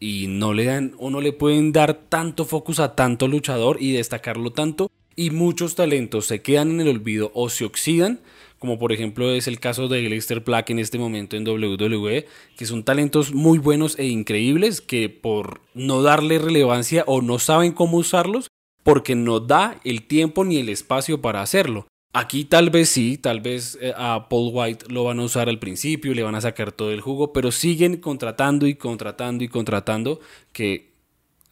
y 0.00 0.26
no 0.28 0.52
le 0.52 0.64
dan 0.64 0.94
o 0.98 1.10
no 1.10 1.20
le 1.20 1.32
pueden 1.32 1.72
dar 1.72 1.94
tanto 1.94 2.44
focus 2.44 2.80
a 2.80 2.94
tanto 2.94 3.28
luchador 3.28 3.76
y 3.80 3.92
destacarlo 3.92 4.50
tanto 4.50 4.90
y 5.14 5.30
muchos 5.30 5.74
talentos 5.74 6.26
se 6.26 6.42
quedan 6.42 6.70
en 6.70 6.80
el 6.80 6.88
olvido 6.88 7.30
o 7.34 7.50
se 7.50 7.64
oxidan 7.64 8.20
como 8.62 8.78
por 8.78 8.92
ejemplo 8.92 9.32
es 9.32 9.48
el 9.48 9.58
caso 9.58 9.88
de 9.88 10.02
Leicester 10.02 10.38
Black 10.38 10.70
en 10.70 10.78
este 10.78 10.96
momento 10.96 11.36
en 11.36 11.44
WWE, 11.44 12.28
que 12.56 12.64
son 12.64 12.84
talentos 12.84 13.34
muy 13.34 13.58
buenos 13.58 13.98
e 13.98 14.06
increíbles 14.06 14.80
que 14.80 15.08
por 15.08 15.62
no 15.74 16.00
darle 16.00 16.38
relevancia 16.38 17.02
o 17.08 17.22
no 17.22 17.40
saben 17.40 17.72
cómo 17.72 17.96
usarlos, 17.96 18.52
porque 18.84 19.16
no 19.16 19.40
da 19.40 19.80
el 19.82 20.06
tiempo 20.06 20.44
ni 20.44 20.58
el 20.58 20.68
espacio 20.68 21.20
para 21.20 21.42
hacerlo. 21.42 21.88
Aquí 22.14 22.44
tal 22.44 22.68
vez 22.68 22.90
sí, 22.90 23.16
tal 23.16 23.40
vez 23.40 23.78
eh, 23.80 23.94
a 23.96 24.28
Paul 24.28 24.50
White 24.52 24.86
lo 24.88 25.04
van 25.04 25.18
a 25.18 25.24
usar 25.24 25.48
al 25.48 25.58
principio, 25.58 26.12
le 26.12 26.22
van 26.22 26.34
a 26.34 26.42
sacar 26.42 26.70
todo 26.70 26.92
el 26.92 27.00
jugo, 27.00 27.32
pero 27.32 27.50
siguen 27.50 27.96
contratando 27.96 28.66
y 28.66 28.74
contratando 28.74 29.42
y 29.44 29.48
contratando 29.48 30.20
que 30.52 30.92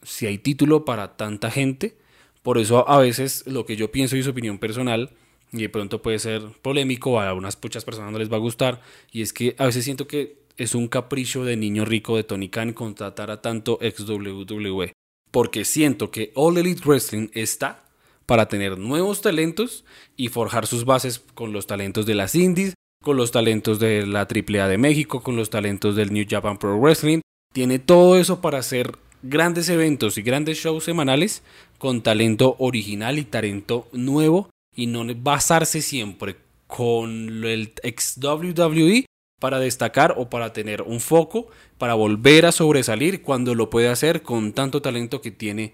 si 0.03 0.27
hay 0.27 0.37
título 0.37 0.85
para 0.85 1.17
tanta 1.17 1.49
gente, 1.49 1.97
por 2.43 2.59
eso 2.59 2.87
a 2.87 2.99
veces 2.99 3.43
lo 3.47 3.65
que 3.65 3.75
yo 3.75 3.91
pienso 3.91 4.15
y 4.15 4.23
su 4.23 4.29
opinión 4.29 4.59
personal, 4.59 5.11
y 5.51 5.61
de 5.61 5.69
pronto 5.69 6.03
puede 6.03 6.19
ser 6.19 6.43
polémico, 6.61 7.19
a 7.19 7.33
unas 7.33 7.57
muchas 7.61 7.83
personas 7.83 8.11
no 8.11 8.19
les 8.19 8.31
va 8.31 8.37
a 8.37 8.39
gustar, 8.39 8.81
y 9.11 9.23
es 9.23 9.33
que 9.33 9.55
a 9.57 9.65
veces 9.65 9.83
siento 9.83 10.07
que 10.07 10.41
es 10.57 10.75
un 10.75 10.87
capricho 10.87 11.43
de 11.43 11.57
niño 11.57 11.85
rico 11.85 12.15
de 12.15 12.23
Tony 12.23 12.49
Khan 12.49 12.73
contratar 12.73 13.31
a 13.31 13.41
tanto 13.41 13.79
ex 13.81 14.07
WWE, 14.07 14.93
porque 15.31 15.65
siento 15.65 16.11
que 16.11 16.31
All 16.35 16.57
Elite 16.57 16.83
Wrestling 16.85 17.29
está 17.33 17.83
para 18.25 18.47
tener 18.47 18.77
nuevos 18.77 19.21
talentos 19.21 19.83
y 20.15 20.29
forjar 20.29 20.67
sus 20.67 20.85
bases 20.85 21.23
con 21.33 21.53
los 21.53 21.67
talentos 21.67 22.05
de 22.05 22.15
las 22.15 22.35
indies, 22.35 22.73
con 23.03 23.17
los 23.17 23.31
talentos 23.31 23.79
de 23.79 24.05
la 24.05 24.21
AAA 24.21 24.67
de 24.67 24.77
México, 24.77 25.21
con 25.21 25.35
los 25.35 25.49
talentos 25.49 25.95
del 25.95 26.13
New 26.13 26.25
Japan 26.29 26.57
Pro 26.57 26.77
Wrestling. 26.77 27.21
Tiene 27.53 27.79
todo 27.79 28.17
eso 28.17 28.41
para 28.41 28.59
hacer 28.59 28.97
grandes 29.23 29.69
eventos 29.69 30.17
y 30.17 30.21
grandes 30.21 30.57
shows 30.57 30.83
semanales 30.83 31.43
con 31.77 32.01
talento 32.01 32.55
original 32.59 33.19
y 33.19 33.23
talento 33.23 33.87
nuevo 33.91 34.49
y 34.75 34.87
no 34.87 35.03
basarse 35.15 35.81
siempre 35.81 36.37
con 36.67 37.43
el 37.43 37.73
ex 37.83 38.17
WWE 38.17 39.05
para 39.39 39.59
destacar 39.59 40.15
o 40.17 40.29
para 40.29 40.53
tener 40.53 40.83
un 40.83 40.99
foco, 40.99 41.47
para 41.77 41.95
volver 41.95 42.45
a 42.45 42.51
sobresalir 42.51 43.23
cuando 43.23 43.55
lo 43.55 43.69
puede 43.69 43.89
hacer 43.89 44.21
con 44.21 44.53
tanto 44.53 44.81
talento 44.81 45.19
que 45.19 45.31
tiene 45.31 45.73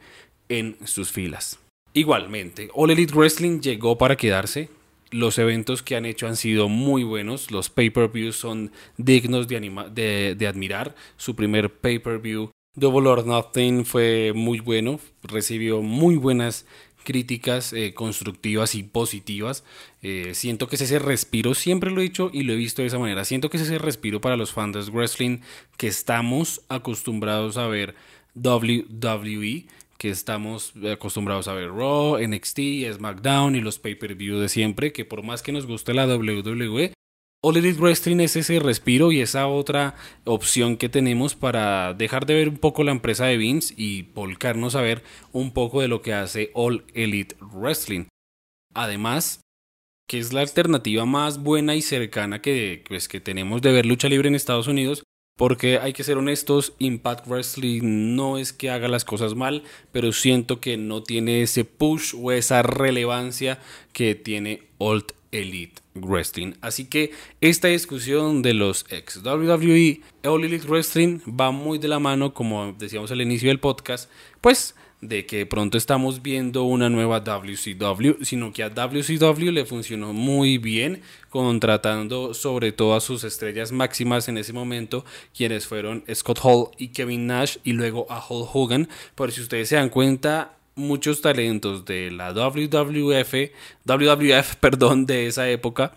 en 0.50 0.77
sus 0.86 1.12
filas. 1.12 1.60
Igualmente, 1.98 2.70
All 2.75 2.92
Elite 2.92 3.16
Wrestling 3.16 3.60
llegó 3.60 3.98
para 3.98 4.16
quedarse. 4.16 4.70
Los 5.10 5.39
eventos 5.39 5.82
que 5.82 5.96
han 5.96 6.06
hecho 6.06 6.27
han 6.27 6.36
sido 6.36 6.70
muy 6.70 7.04
buenos. 7.04 7.50
Los 7.50 7.72
pay-per-views 7.72 8.36
son 8.36 8.72
dignos 8.98 9.48
de, 9.48 10.36
de, 10.38 10.48
admirar. 10.48 10.94
Su 11.16 11.36
primer 11.36 11.74
pay-per-view, 11.74 12.51
Double 12.75 13.10
or 13.10 13.25
Nothing, 13.25 13.84
fue 13.84 14.32
muy 14.36 14.60
bueno. 14.60 15.00
Recibió 15.24 15.82
muy 15.82 16.18
buenas 16.18 16.68
críticas 17.04 17.74
eh, 17.74 17.96
constructivas 17.96 18.75
y 18.75 18.84
positivas. 18.84 19.63
Eh, 20.04 20.34
siento 20.36 20.68
que 20.68 20.75
es 20.75 20.84
ese 20.84 21.00
respiro, 21.00 21.56
siempre 21.56 21.89
lo 21.89 22.01
he 22.01 22.04
dicho 22.04 22.30
y 22.32 22.44
lo 22.44 22.54
he 22.54 22.58
visto 22.58 22.84
de 22.84 22.89
esa 22.89 23.00
manera. 23.00 23.25
Siento 23.25 23.50
que 23.50 23.58
es 23.58 23.63
ese 23.63 23.80
respiro 23.80 24.22
para 24.22 24.38
los 24.38 24.51
fans 24.54 24.86
de 24.86 24.92
wrestling 24.92 25.39
que 25.77 25.88
estamos 25.88 26.62
acostumbrados 26.70 27.58
a 27.58 27.66
ver 27.66 27.96
WWE 28.36 29.66
que 29.98 30.10
estamos 30.10 30.74
acostumbrados 30.92 31.48
a 31.48 31.54
ver 31.54 31.70
Raw, 31.70 32.18
NXT, 32.20 32.60
SmackDown 32.94 33.56
y 33.56 33.62
los 33.62 33.80
pay-per-view 33.80 34.38
de 34.38 34.50
siempre, 34.50 34.94
que 34.94 35.06
por 35.06 35.24
más 35.24 35.42
que 35.42 35.51
nos 35.51 35.66
guste 35.66 35.94
la 35.94 36.08
WWE, 36.08 36.94
All 37.44 37.58
Elite 37.58 37.80
Wrestling 37.80 38.20
es 38.20 38.36
ese 38.36 38.60
respiro 38.60 39.12
y 39.12 39.22
esa 39.22 39.48
otra 39.48 39.96
opción 40.25 40.75
que 40.75 40.89
tenemos 40.89 41.36
para 41.36 41.94
dejar 41.94 42.25
de 42.25 42.34
ver 42.34 42.50
un 42.50 42.58
poco 42.58 42.84
la 42.84 42.92
empresa 42.92 43.25
de 43.25 43.38
Vince 43.38 43.74
y 43.77 44.04
volcarnos 44.13 44.75
a 44.75 44.82
ver 44.82 45.04
un 45.32 45.54
poco 45.54 45.82
de 45.82 45.88
lo 45.88 46.01
que 46.01 46.13
hace 46.13 46.51
All 46.54 46.84
Elite 46.94 47.36
Wrestling. 47.39 48.06
Además, 48.74 49.42
que 50.08 50.20
es 50.20 50.34
la 50.34 50.42
alternativa 50.42 51.06
más 51.06 51.44
buena 51.44 51.75
y 51.75 51.82
cercana 51.82 52.42
que, 52.42 52.84
pues, 52.88 53.08
que 53.08 53.20
tenemos 53.20 53.62
de 53.62 53.72
ver 53.72 53.86
lucha 53.86 54.10
libre 54.10 54.30
en 54.30 54.36
Estados 54.36 54.68
Unidos, 54.68 55.04
porque 55.38 55.77
hay 55.77 55.94
que 55.94 56.03
ser 56.03 56.17
honestos, 56.17 56.74
Impact 56.79 57.27
Wrestling 57.27 58.15
no 58.15 58.38
es 58.38 58.51
que 58.51 58.70
haga 58.70 58.88
las 58.88 59.06
cosas 59.06 59.36
mal, 59.36 59.63
pero 59.91 60.12
siento 60.12 60.60
que 60.60 60.77
no 60.77 61.03
tiene 61.03 61.44
ese 61.44 61.63
push 61.63 62.15
o 62.20 62.32
esa 62.32 62.63
relevancia 62.63 63.60
que 63.94 64.15
tiene 64.15 64.63
Old 64.79 65.06
Elite 65.32 65.82
Wrestling. 65.94 66.53
Así 66.62 66.86
que 66.86 67.12
esta 67.39 67.67
discusión 67.67 68.41
de 68.41 68.53
los 68.53 68.86
ex 68.89 69.23
WWE, 69.23 70.02
Old 70.23 70.45
Elite 70.45 70.67
Wrestling 70.67 71.19
va 71.28 71.52
muy 71.52 71.78
de 71.78 71.88
la 71.88 72.00
mano, 72.00 72.34
como 72.34 72.73
decíamos 72.73 73.12
al 73.12 73.21
inicio 73.21 73.50
del 73.50 73.60
podcast, 73.60 74.10
pues 74.41 74.76
de 75.01 75.25
que 75.25 75.45
pronto 75.45 75.77
estamos 75.77 76.23
viendo 76.23 76.63
una 76.63 76.89
nueva 76.89 77.19
WCW, 77.19 78.23
sino 78.23 78.51
que 78.51 78.63
a 78.63 78.69
WCW 78.69 79.51
le 79.51 79.65
funcionó 79.65 80.13
muy 80.13 80.57
bien, 80.57 81.01
contratando 81.29 82.33
sobre 82.33 82.71
todo 82.71 82.95
a 82.95 83.01
sus 83.01 83.23
estrellas 83.23 83.71
máximas 83.71 84.27
en 84.27 84.38
ese 84.38 84.53
momento, 84.53 85.05
quienes 85.36 85.67
fueron 85.67 86.03
Scott 86.13 86.39
Hall 86.41 86.69
y 86.77 86.89
Kevin 86.89 87.27
Nash, 87.27 87.57
y 87.63 87.73
luego 87.73 88.07
a 88.10 88.25
Hulk 88.27 88.49
Hogan. 88.53 88.89
Por 89.13 89.31
si 89.31 89.41
ustedes 89.41 89.69
se 89.69 89.75
dan 89.75 89.89
cuenta, 89.89 90.57
muchos 90.75 91.21
talentos 91.21 91.86
de 91.86 92.12
la 92.12 92.31
WWF, 92.31 93.33
WWF, 93.86 94.55
perdón, 94.60 95.05
de 95.05 95.27
esa 95.27 95.49
época, 95.49 95.93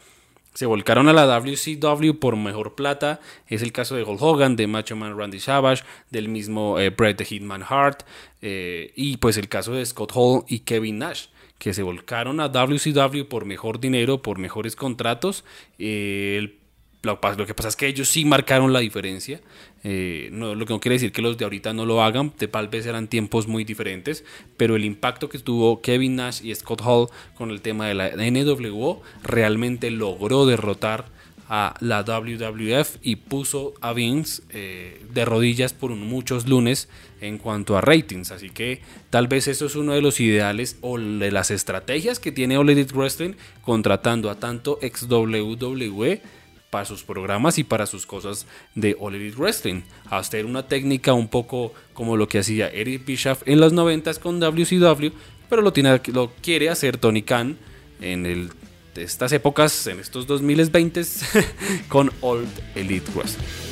se 0.61 0.67
volcaron 0.67 1.09
a 1.09 1.15
la 1.15 1.25
WCW 1.25 2.19
por 2.19 2.37
mejor 2.37 2.75
plata. 2.75 3.21
Es 3.49 3.63
el 3.63 3.73
caso 3.73 3.97
de 3.97 4.03
Hulk 4.03 4.21
Hogan, 4.21 4.57
de 4.57 4.67
Macho 4.67 4.95
Man 4.95 5.17
Randy 5.17 5.41
Savage, 5.41 5.85
del 6.11 6.29
mismo 6.29 6.79
eh, 6.79 6.91
Bret 6.91 7.17
the 7.17 7.25
Hitman 7.25 7.65
Hart, 7.67 8.03
eh, 8.43 8.93
y 8.95 9.17
pues 9.17 9.39
el 9.39 9.49
caso 9.49 9.73
de 9.73 9.87
Scott 9.87 10.13
Hall 10.15 10.45
y 10.49 10.59
Kevin 10.59 10.99
Nash, 10.99 11.29
que 11.57 11.73
se 11.73 11.83
volcaron 11.83 12.41
a 12.41 12.51
WCW 12.51 13.25
por 13.27 13.47
mejor 13.47 13.81
dinero, 13.81 14.21
por 14.21 14.39
mejores 14.39 14.77
contratos. 14.77 15.47
Eh, 15.79 16.37
el 16.39 16.60
lo, 17.03 17.47
que 17.47 17.55
pasa 17.55 17.69
es 17.69 17.77
que 17.77 17.87
ellos 17.87 18.09
sí 18.09 18.25
marcaron 18.25 18.73
la 18.73 18.81
diferencia. 18.81 19.41
Eh, 19.85 20.29
no, 20.33 20.55
lo 20.55 20.67
que 20.67 20.75
no 20.75 20.81
quiere 20.81 20.97
decir 20.97 21.13
que 21.13 21.23
los 21.23 21.39
de 21.39 21.45
ahorita 21.45 21.73
no 21.73 21.87
lo 21.87 22.03
hagan, 22.03 22.33
de 22.39 22.49
tal 22.49 22.69
vez 22.69 22.85
eran 22.85 23.09
tiempos 23.09 23.47
muy 23.47 23.65
diferentes, 23.65 24.25
pero 24.57 24.77
el 24.77 24.85
impacto 24.85 25.29
que 25.29 25.39
tuvo 25.39 25.81
Kevin 25.81 26.17
Nash 26.17 26.45
y 26.45 26.55
Scott 26.55 26.83
Hall 26.85 27.09
con 27.37 27.51
el 27.51 27.63
tema 27.63 27.87
de 27.87 27.95
la 27.95 28.11
NWO 28.11 29.01
realmente 29.23 29.91
logró 29.91 30.45
derrotar 30.45 31.07
a 31.53 31.75
la 31.81 32.05
WWF 32.05 32.99
y 33.03 33.17
puso 33.17 33.75
a 33.81 33.93
Vince 33.93 34.41
eh, 34.51 35.03
de 35.13 35.25
rodillas 35.25 35.73
por 35.73 35.91
muchos 35.91 36.47
lunes 36.47 36.89
en 37.21 37.39
cuanto 37.39 37.77
a 37.77 37.81
ratings. 37.81 38.31
Así 38.31 38.51
que 38.51 38.83
tal 39.11 39.27
vez 39.27 39.49
eso 39.49 39.67
es 39.67 39.75
uno 39.75 39.93
de 39.93 40.01
los 40.01 40.21
ideales 40.21 40.79
o 40.81 40.97
de 40.97 41.33
las 41.33 41.51
estrategias 41.51 42.21
que 42.21 42.31
tiene 42.31 42.57
All 42.57 42.73
Wrestling 42.95 43.33
contratando 43.63 44.31
a 44.31 44.37
tanto 44.37 44.79
ex 44.81 45.11
WWE 45.11 46.23
para 46.71 46.85
sus 46.85 47.03
programas 47.03 47.59
y 47.59 47.65
para 47.65 47.87
sus 47.87 48.07
cosas 48.07 48.47
de 48.75 48.97
All 48.99 49.15
Elite 49.15 49.37
Wrestling. 49.37 49.83
Hacer 50.09 50.47
una 50.47 50.67
técnica 50.67 51.13
un 51.13 51.29
poco 51.29 51.75
como 51.93 52.17
lo 52.17 52.29
que 52.29 52.39
hacía 52.39 52.69
Eric 52.69 53.05
Bischoff 53.05 53.43
en 53.47 53.61
los 53.61 53.73
90 53.73 54.15
con 54.15 54.41
WCW, 54.41 55.09
pero 55.49 55.63
lo, 55.63 55.73
tiene, 55.73 56.01
lo 56.13 56.33
quiere 56.43 56.71
hacer 56.71 56.97
Tony 56.97 57.23
Khan 57.23 57.59
en 58.01 58.25
el, 58.25 58.51
estas 58.95 59.33
épocas, 59.33 59.87
en 59.89 60.01
estos 60.01 60.27
2020 60.27 61.03
con 61.89 62.11
Old 62.21 62.49
Elite 62.75 63.11
Wrestling. 63.15 63.70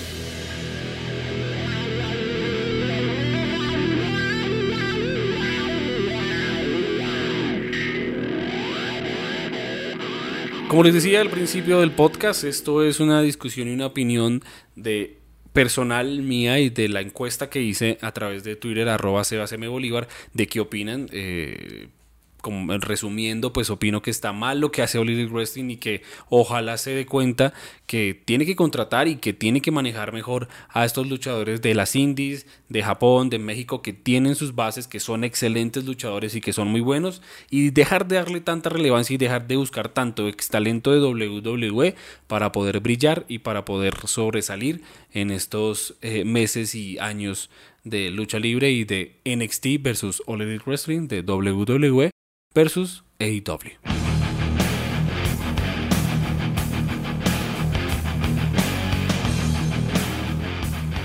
Como 10.69 10.83
les 10.83 10.93
decía 10.93 11.23
al 11.23 11.31
principio 11.31 11.81
del 11.81 11.93
podcast, 11.93 12.45
esto 12.45 12.85
es 12.85 13.01
una 13.01 13.23
discusión 13.23 13.69
y 13.69 13.73
una 13.73 13.87
opinión 13.87 14.43
de 14.77 15.17
personal 15.55 16.21
mía 16.21 16.59
y 16.59 16.69
de 16.69 16.91
la 16.91 17.01
encuesta 17.01 17.49
que 17.49 17.63
hice 17.63 17.97
a 18.03 18.13
través 18.13 18.45
de 18.45 18.55
Twitter, 18.55 18.87
arroba 18.91 19.23
Bolívar, 19.71 20.09
de 20.35 20.47
qué 20.47 20.61
opinan. 20.61 21.09
Eh, 21.11 21.89
como 22.41 22.77
resumiendo, 22.79 23.53
pues 23.53 23.71
opino 23.71 24.03
que 24.03 24.11
está 24.11 24.33
mal 24.33 24.61
lo 24.61 24.71
que 24.71 24.83
hace 24.83 24.99
Oliver 24.99 25.29
Wrestling 25.29 25.71
y 25.71 25.77
que 25.77 26.03
ojalá 26.29 26.79
se 26.79 26.91
dé 26.91 27.07
cuenta 27.07 27.53
que 27.87 28.21
tiene 28.25 28.47
que 28.47 28.57
contratar 28.57 29.09
y 29.09 29.17
que 29.17 29.33
tiene 29.33 29.61
que 29.61 29.71
manejar 29.71 30.13
mejor 30.13 30.49
a 30.69 30.85
estos 30.85 31.09
luchadores 31.09 31.63
de 31.63 31.75
las 31.75 31.97
indies, 31.97 32.47
de 32.69 32.83
Japón, 32.83 33.31
de 33.31 33.39
México, 33.39 33.83
que 33.83 33.93
tienen 33.93 34.35
sus 34.35 34.55
bases, 34.55 34.87
que 34.87 35.01
son 35.01 35.25
excelentes 35.25 35.85
luchadores 35.85 36.35
y 36.35 36.41
que 36.41 36.53
son 36.53 36.69
muy 36.69 36.81
buenos, 36.81 37.23
y 37.51 37.71
dejar 37.71 38.07
de 38.07 38.17
darle 38.17 38.41
tanta 38.41 38.71
relevancia 38.71 39.15
y 39.15 39.19
dejar 39.19 39.47
de 39.47 39.57
buscar 39.57 39.89
tanto 39.89 40.29
ex 40.29 40.49
talento 40.49 40.93
de 40.93 41.01
WWE 41.01 41.95
para 42.27 42.53
poder 42.53 42.81
brillar 42.81 43.25
y 43.29 43.39
para 43.39 43.65
poder 43.65 43.95
sobresalir 44.07 44.83
en 45.13 45.31
estos 45.31 45.97
eh, 46.03 46.25
meses 46.25 46.75
y 46.75 46.99
años 46.99 47.51
de 47.85 48.11
lucha 48.11 48.39
libre 48.39 48.71
y 48.71 48.85
de 48.85 49.17
NXT 49.25 49.81
versus 49.81 50.23
All 50.27 50.43
Elite 50.43 50.65
Wrestling 50.67 51.09
de 51.09 51.23
WWE 51.23 52.11
versus 52.59 53.05
AEW. 53.21 53.79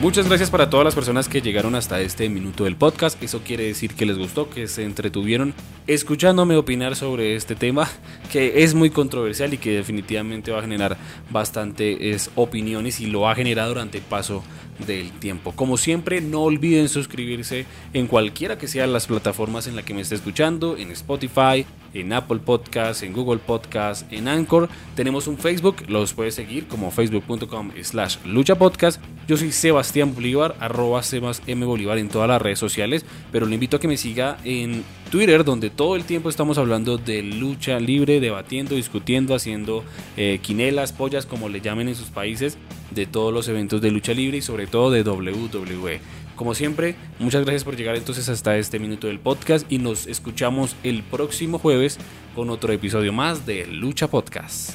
Muchas 0.01 0.27
gracias 0.27 0.49
para 0.49 0.71
todas 0.71 0.83
las 0.83 0.95
personas 0.95 1.29
que 1.29 1.43
llegaron 1.43 1.75
hasta 1.75 2.01
este 2.01 2.27
minuto 2.27 2.63
del 2.63 2.75
podcast. 2.75 3.21
Eso 3.21 3.41
quiere 3.45 3.65
decir 3.65 3.93
que 3.93 4.07
les 4.07 4.17
gustó, 4.17 4.49
que 4.49 4.67
se 4.67 4.83
entretuvieron 4.83 5.53
escuchándome 5.87 6.55
opinar 6.55 6.95
sobre 6.95 7.35
este 7.35 7.55
tema 7.55 7.89
que 8.31 8.63
es 8.63 8.73
muy 8.73 8.89
controversial 8.89 9.53
y 9.53 9.57
que 9.57 9.71
definitivamente 9.71 10.51
va 10.51 10.59
a 10.59 10.63
generar 10.63 10.97
bastantes 11.29 12.29
opiniones 12.35 12.99
y 12.99 13.07
lo 13.07 13.27
ha 13.27 13.35
generado 13.35 13.69
durante 13.69 13.97
el 13.97 14.03
paso 14.03 14.43
del 14.87 15.11
tiempo. 15.11 15.51
Como 15.51 15.77
siempre, 15.77 16.21
no 16.21 16.41
olviden 16.43 16.89
suscribirse 16.89 17.65
en 17.93 18.07
cualquiera 18.07 18.57
que 18.57 18.67
sean 18.67 18.93
las 18.93 19.07
plataformas 19.07 19.67
en 19.67 19.75
la 19.75 19.83
que 19.83 19.93
me 19.93 20.01
esté 20.01 20.15
escuchando, 20.15 20.77
en 20.77 20.91
Spotify, 20.91 21.65
en 21.93 22.11
Apple 22.11 22.39
Podcast, 22.39 23.03
en 23.03 23.13
Google 23.13 23.39
Podcast, 23.39 24.11
en 24.11 24.27
Anchor. 24.27 24.69
Tenemos 24.95 25.27
un 25.27 25.37
Facebook, 25.37 25.83
los 25.87 26.13
puedes 26.13 26.35
seguir 26.35 26.67
como 26.67 26.91
facebook.com 26.91 27.71
slash 27.81 28.17
lucha 28.25 28.55
podcast. 28.55 29.01
Yo 29.27 29.37
soy 29.37 29.51
Sebastián 29.51 30.13
Bolívar, 30.13 30.55
arroba 30.59 31.03
Sebas 31.03 31.41
Bolívar 31.45 31.97
en 31.97 32.09
todas 32.09 32.27
las 32.27 32.41
redes 32.41 32.59
sociales, 32.59 33.05
pero 33.31 33.45
le 33.45 33.53
invito 33.53 33.77
a 33.77 33.79
que 33.79 33.87
me 33.87 33.97
siga 33.97 34.37
en 34.43 34.83
Twitter, 35.13 35.43
donde 35.43 35.69
todo 35.69 35.95
el 35.95 36.05
tiempo 36.05 36.27
estamos 36.27 36.57
hablando 36.57 36.97
de 36.97 37.21
lucha 37.21 37.79
libre, 37.79 38.19
debatiendo, 38.19 38.73
discutiendo, 38.73 39.35
haciendo 39.35 39.83
eh, 40.17 40.39
quinelas, 40.41 40.91
pollas, 40.91 41.27
como 41.27 41.49
le 41.49 41.61
llamen 41.61 41.87
en 41.87 41.93
sus 41.93 42.07
países, 42.07 42.57
de 42.89 43.05
todos 43.05 43.31
los 43.31 43.47
eventos 43.47 43.79
de 43.79 43.91
lucha 43.91 44.15
libre 44.15 44.37
y 44.37 44.41
sobre 44.41 44.65
todo 44.65 44.89
de 44.89 45.03
WWE. 45.03 45.99
Como 46.35 46.55
siempre, 46.55 46.95
muchas 47.19 47.43
gracias 47.43 47.63
por 47.63 47.75
llegar 47.75 47.95
entonces 47.95 48.27
hasta 48.27 48.57
este 48.57 48.79
minuto 48.79 49.05
del 49.05 49.19
podcast 49.19 49.71
y 49.71 49.77
nos 49.77 50.07
escuchamos 50.07 50.75
el 50.83 51.03
próximo 51.03 51.59
jueves 51.59 51.99
con 52.33 52.49
otro 52.49 52.73
episodio 52.73 53.13
más 53.13 53.45
de 53.45 53.67
Lucha 53.67 54.07
Podcast. 54.07 54.71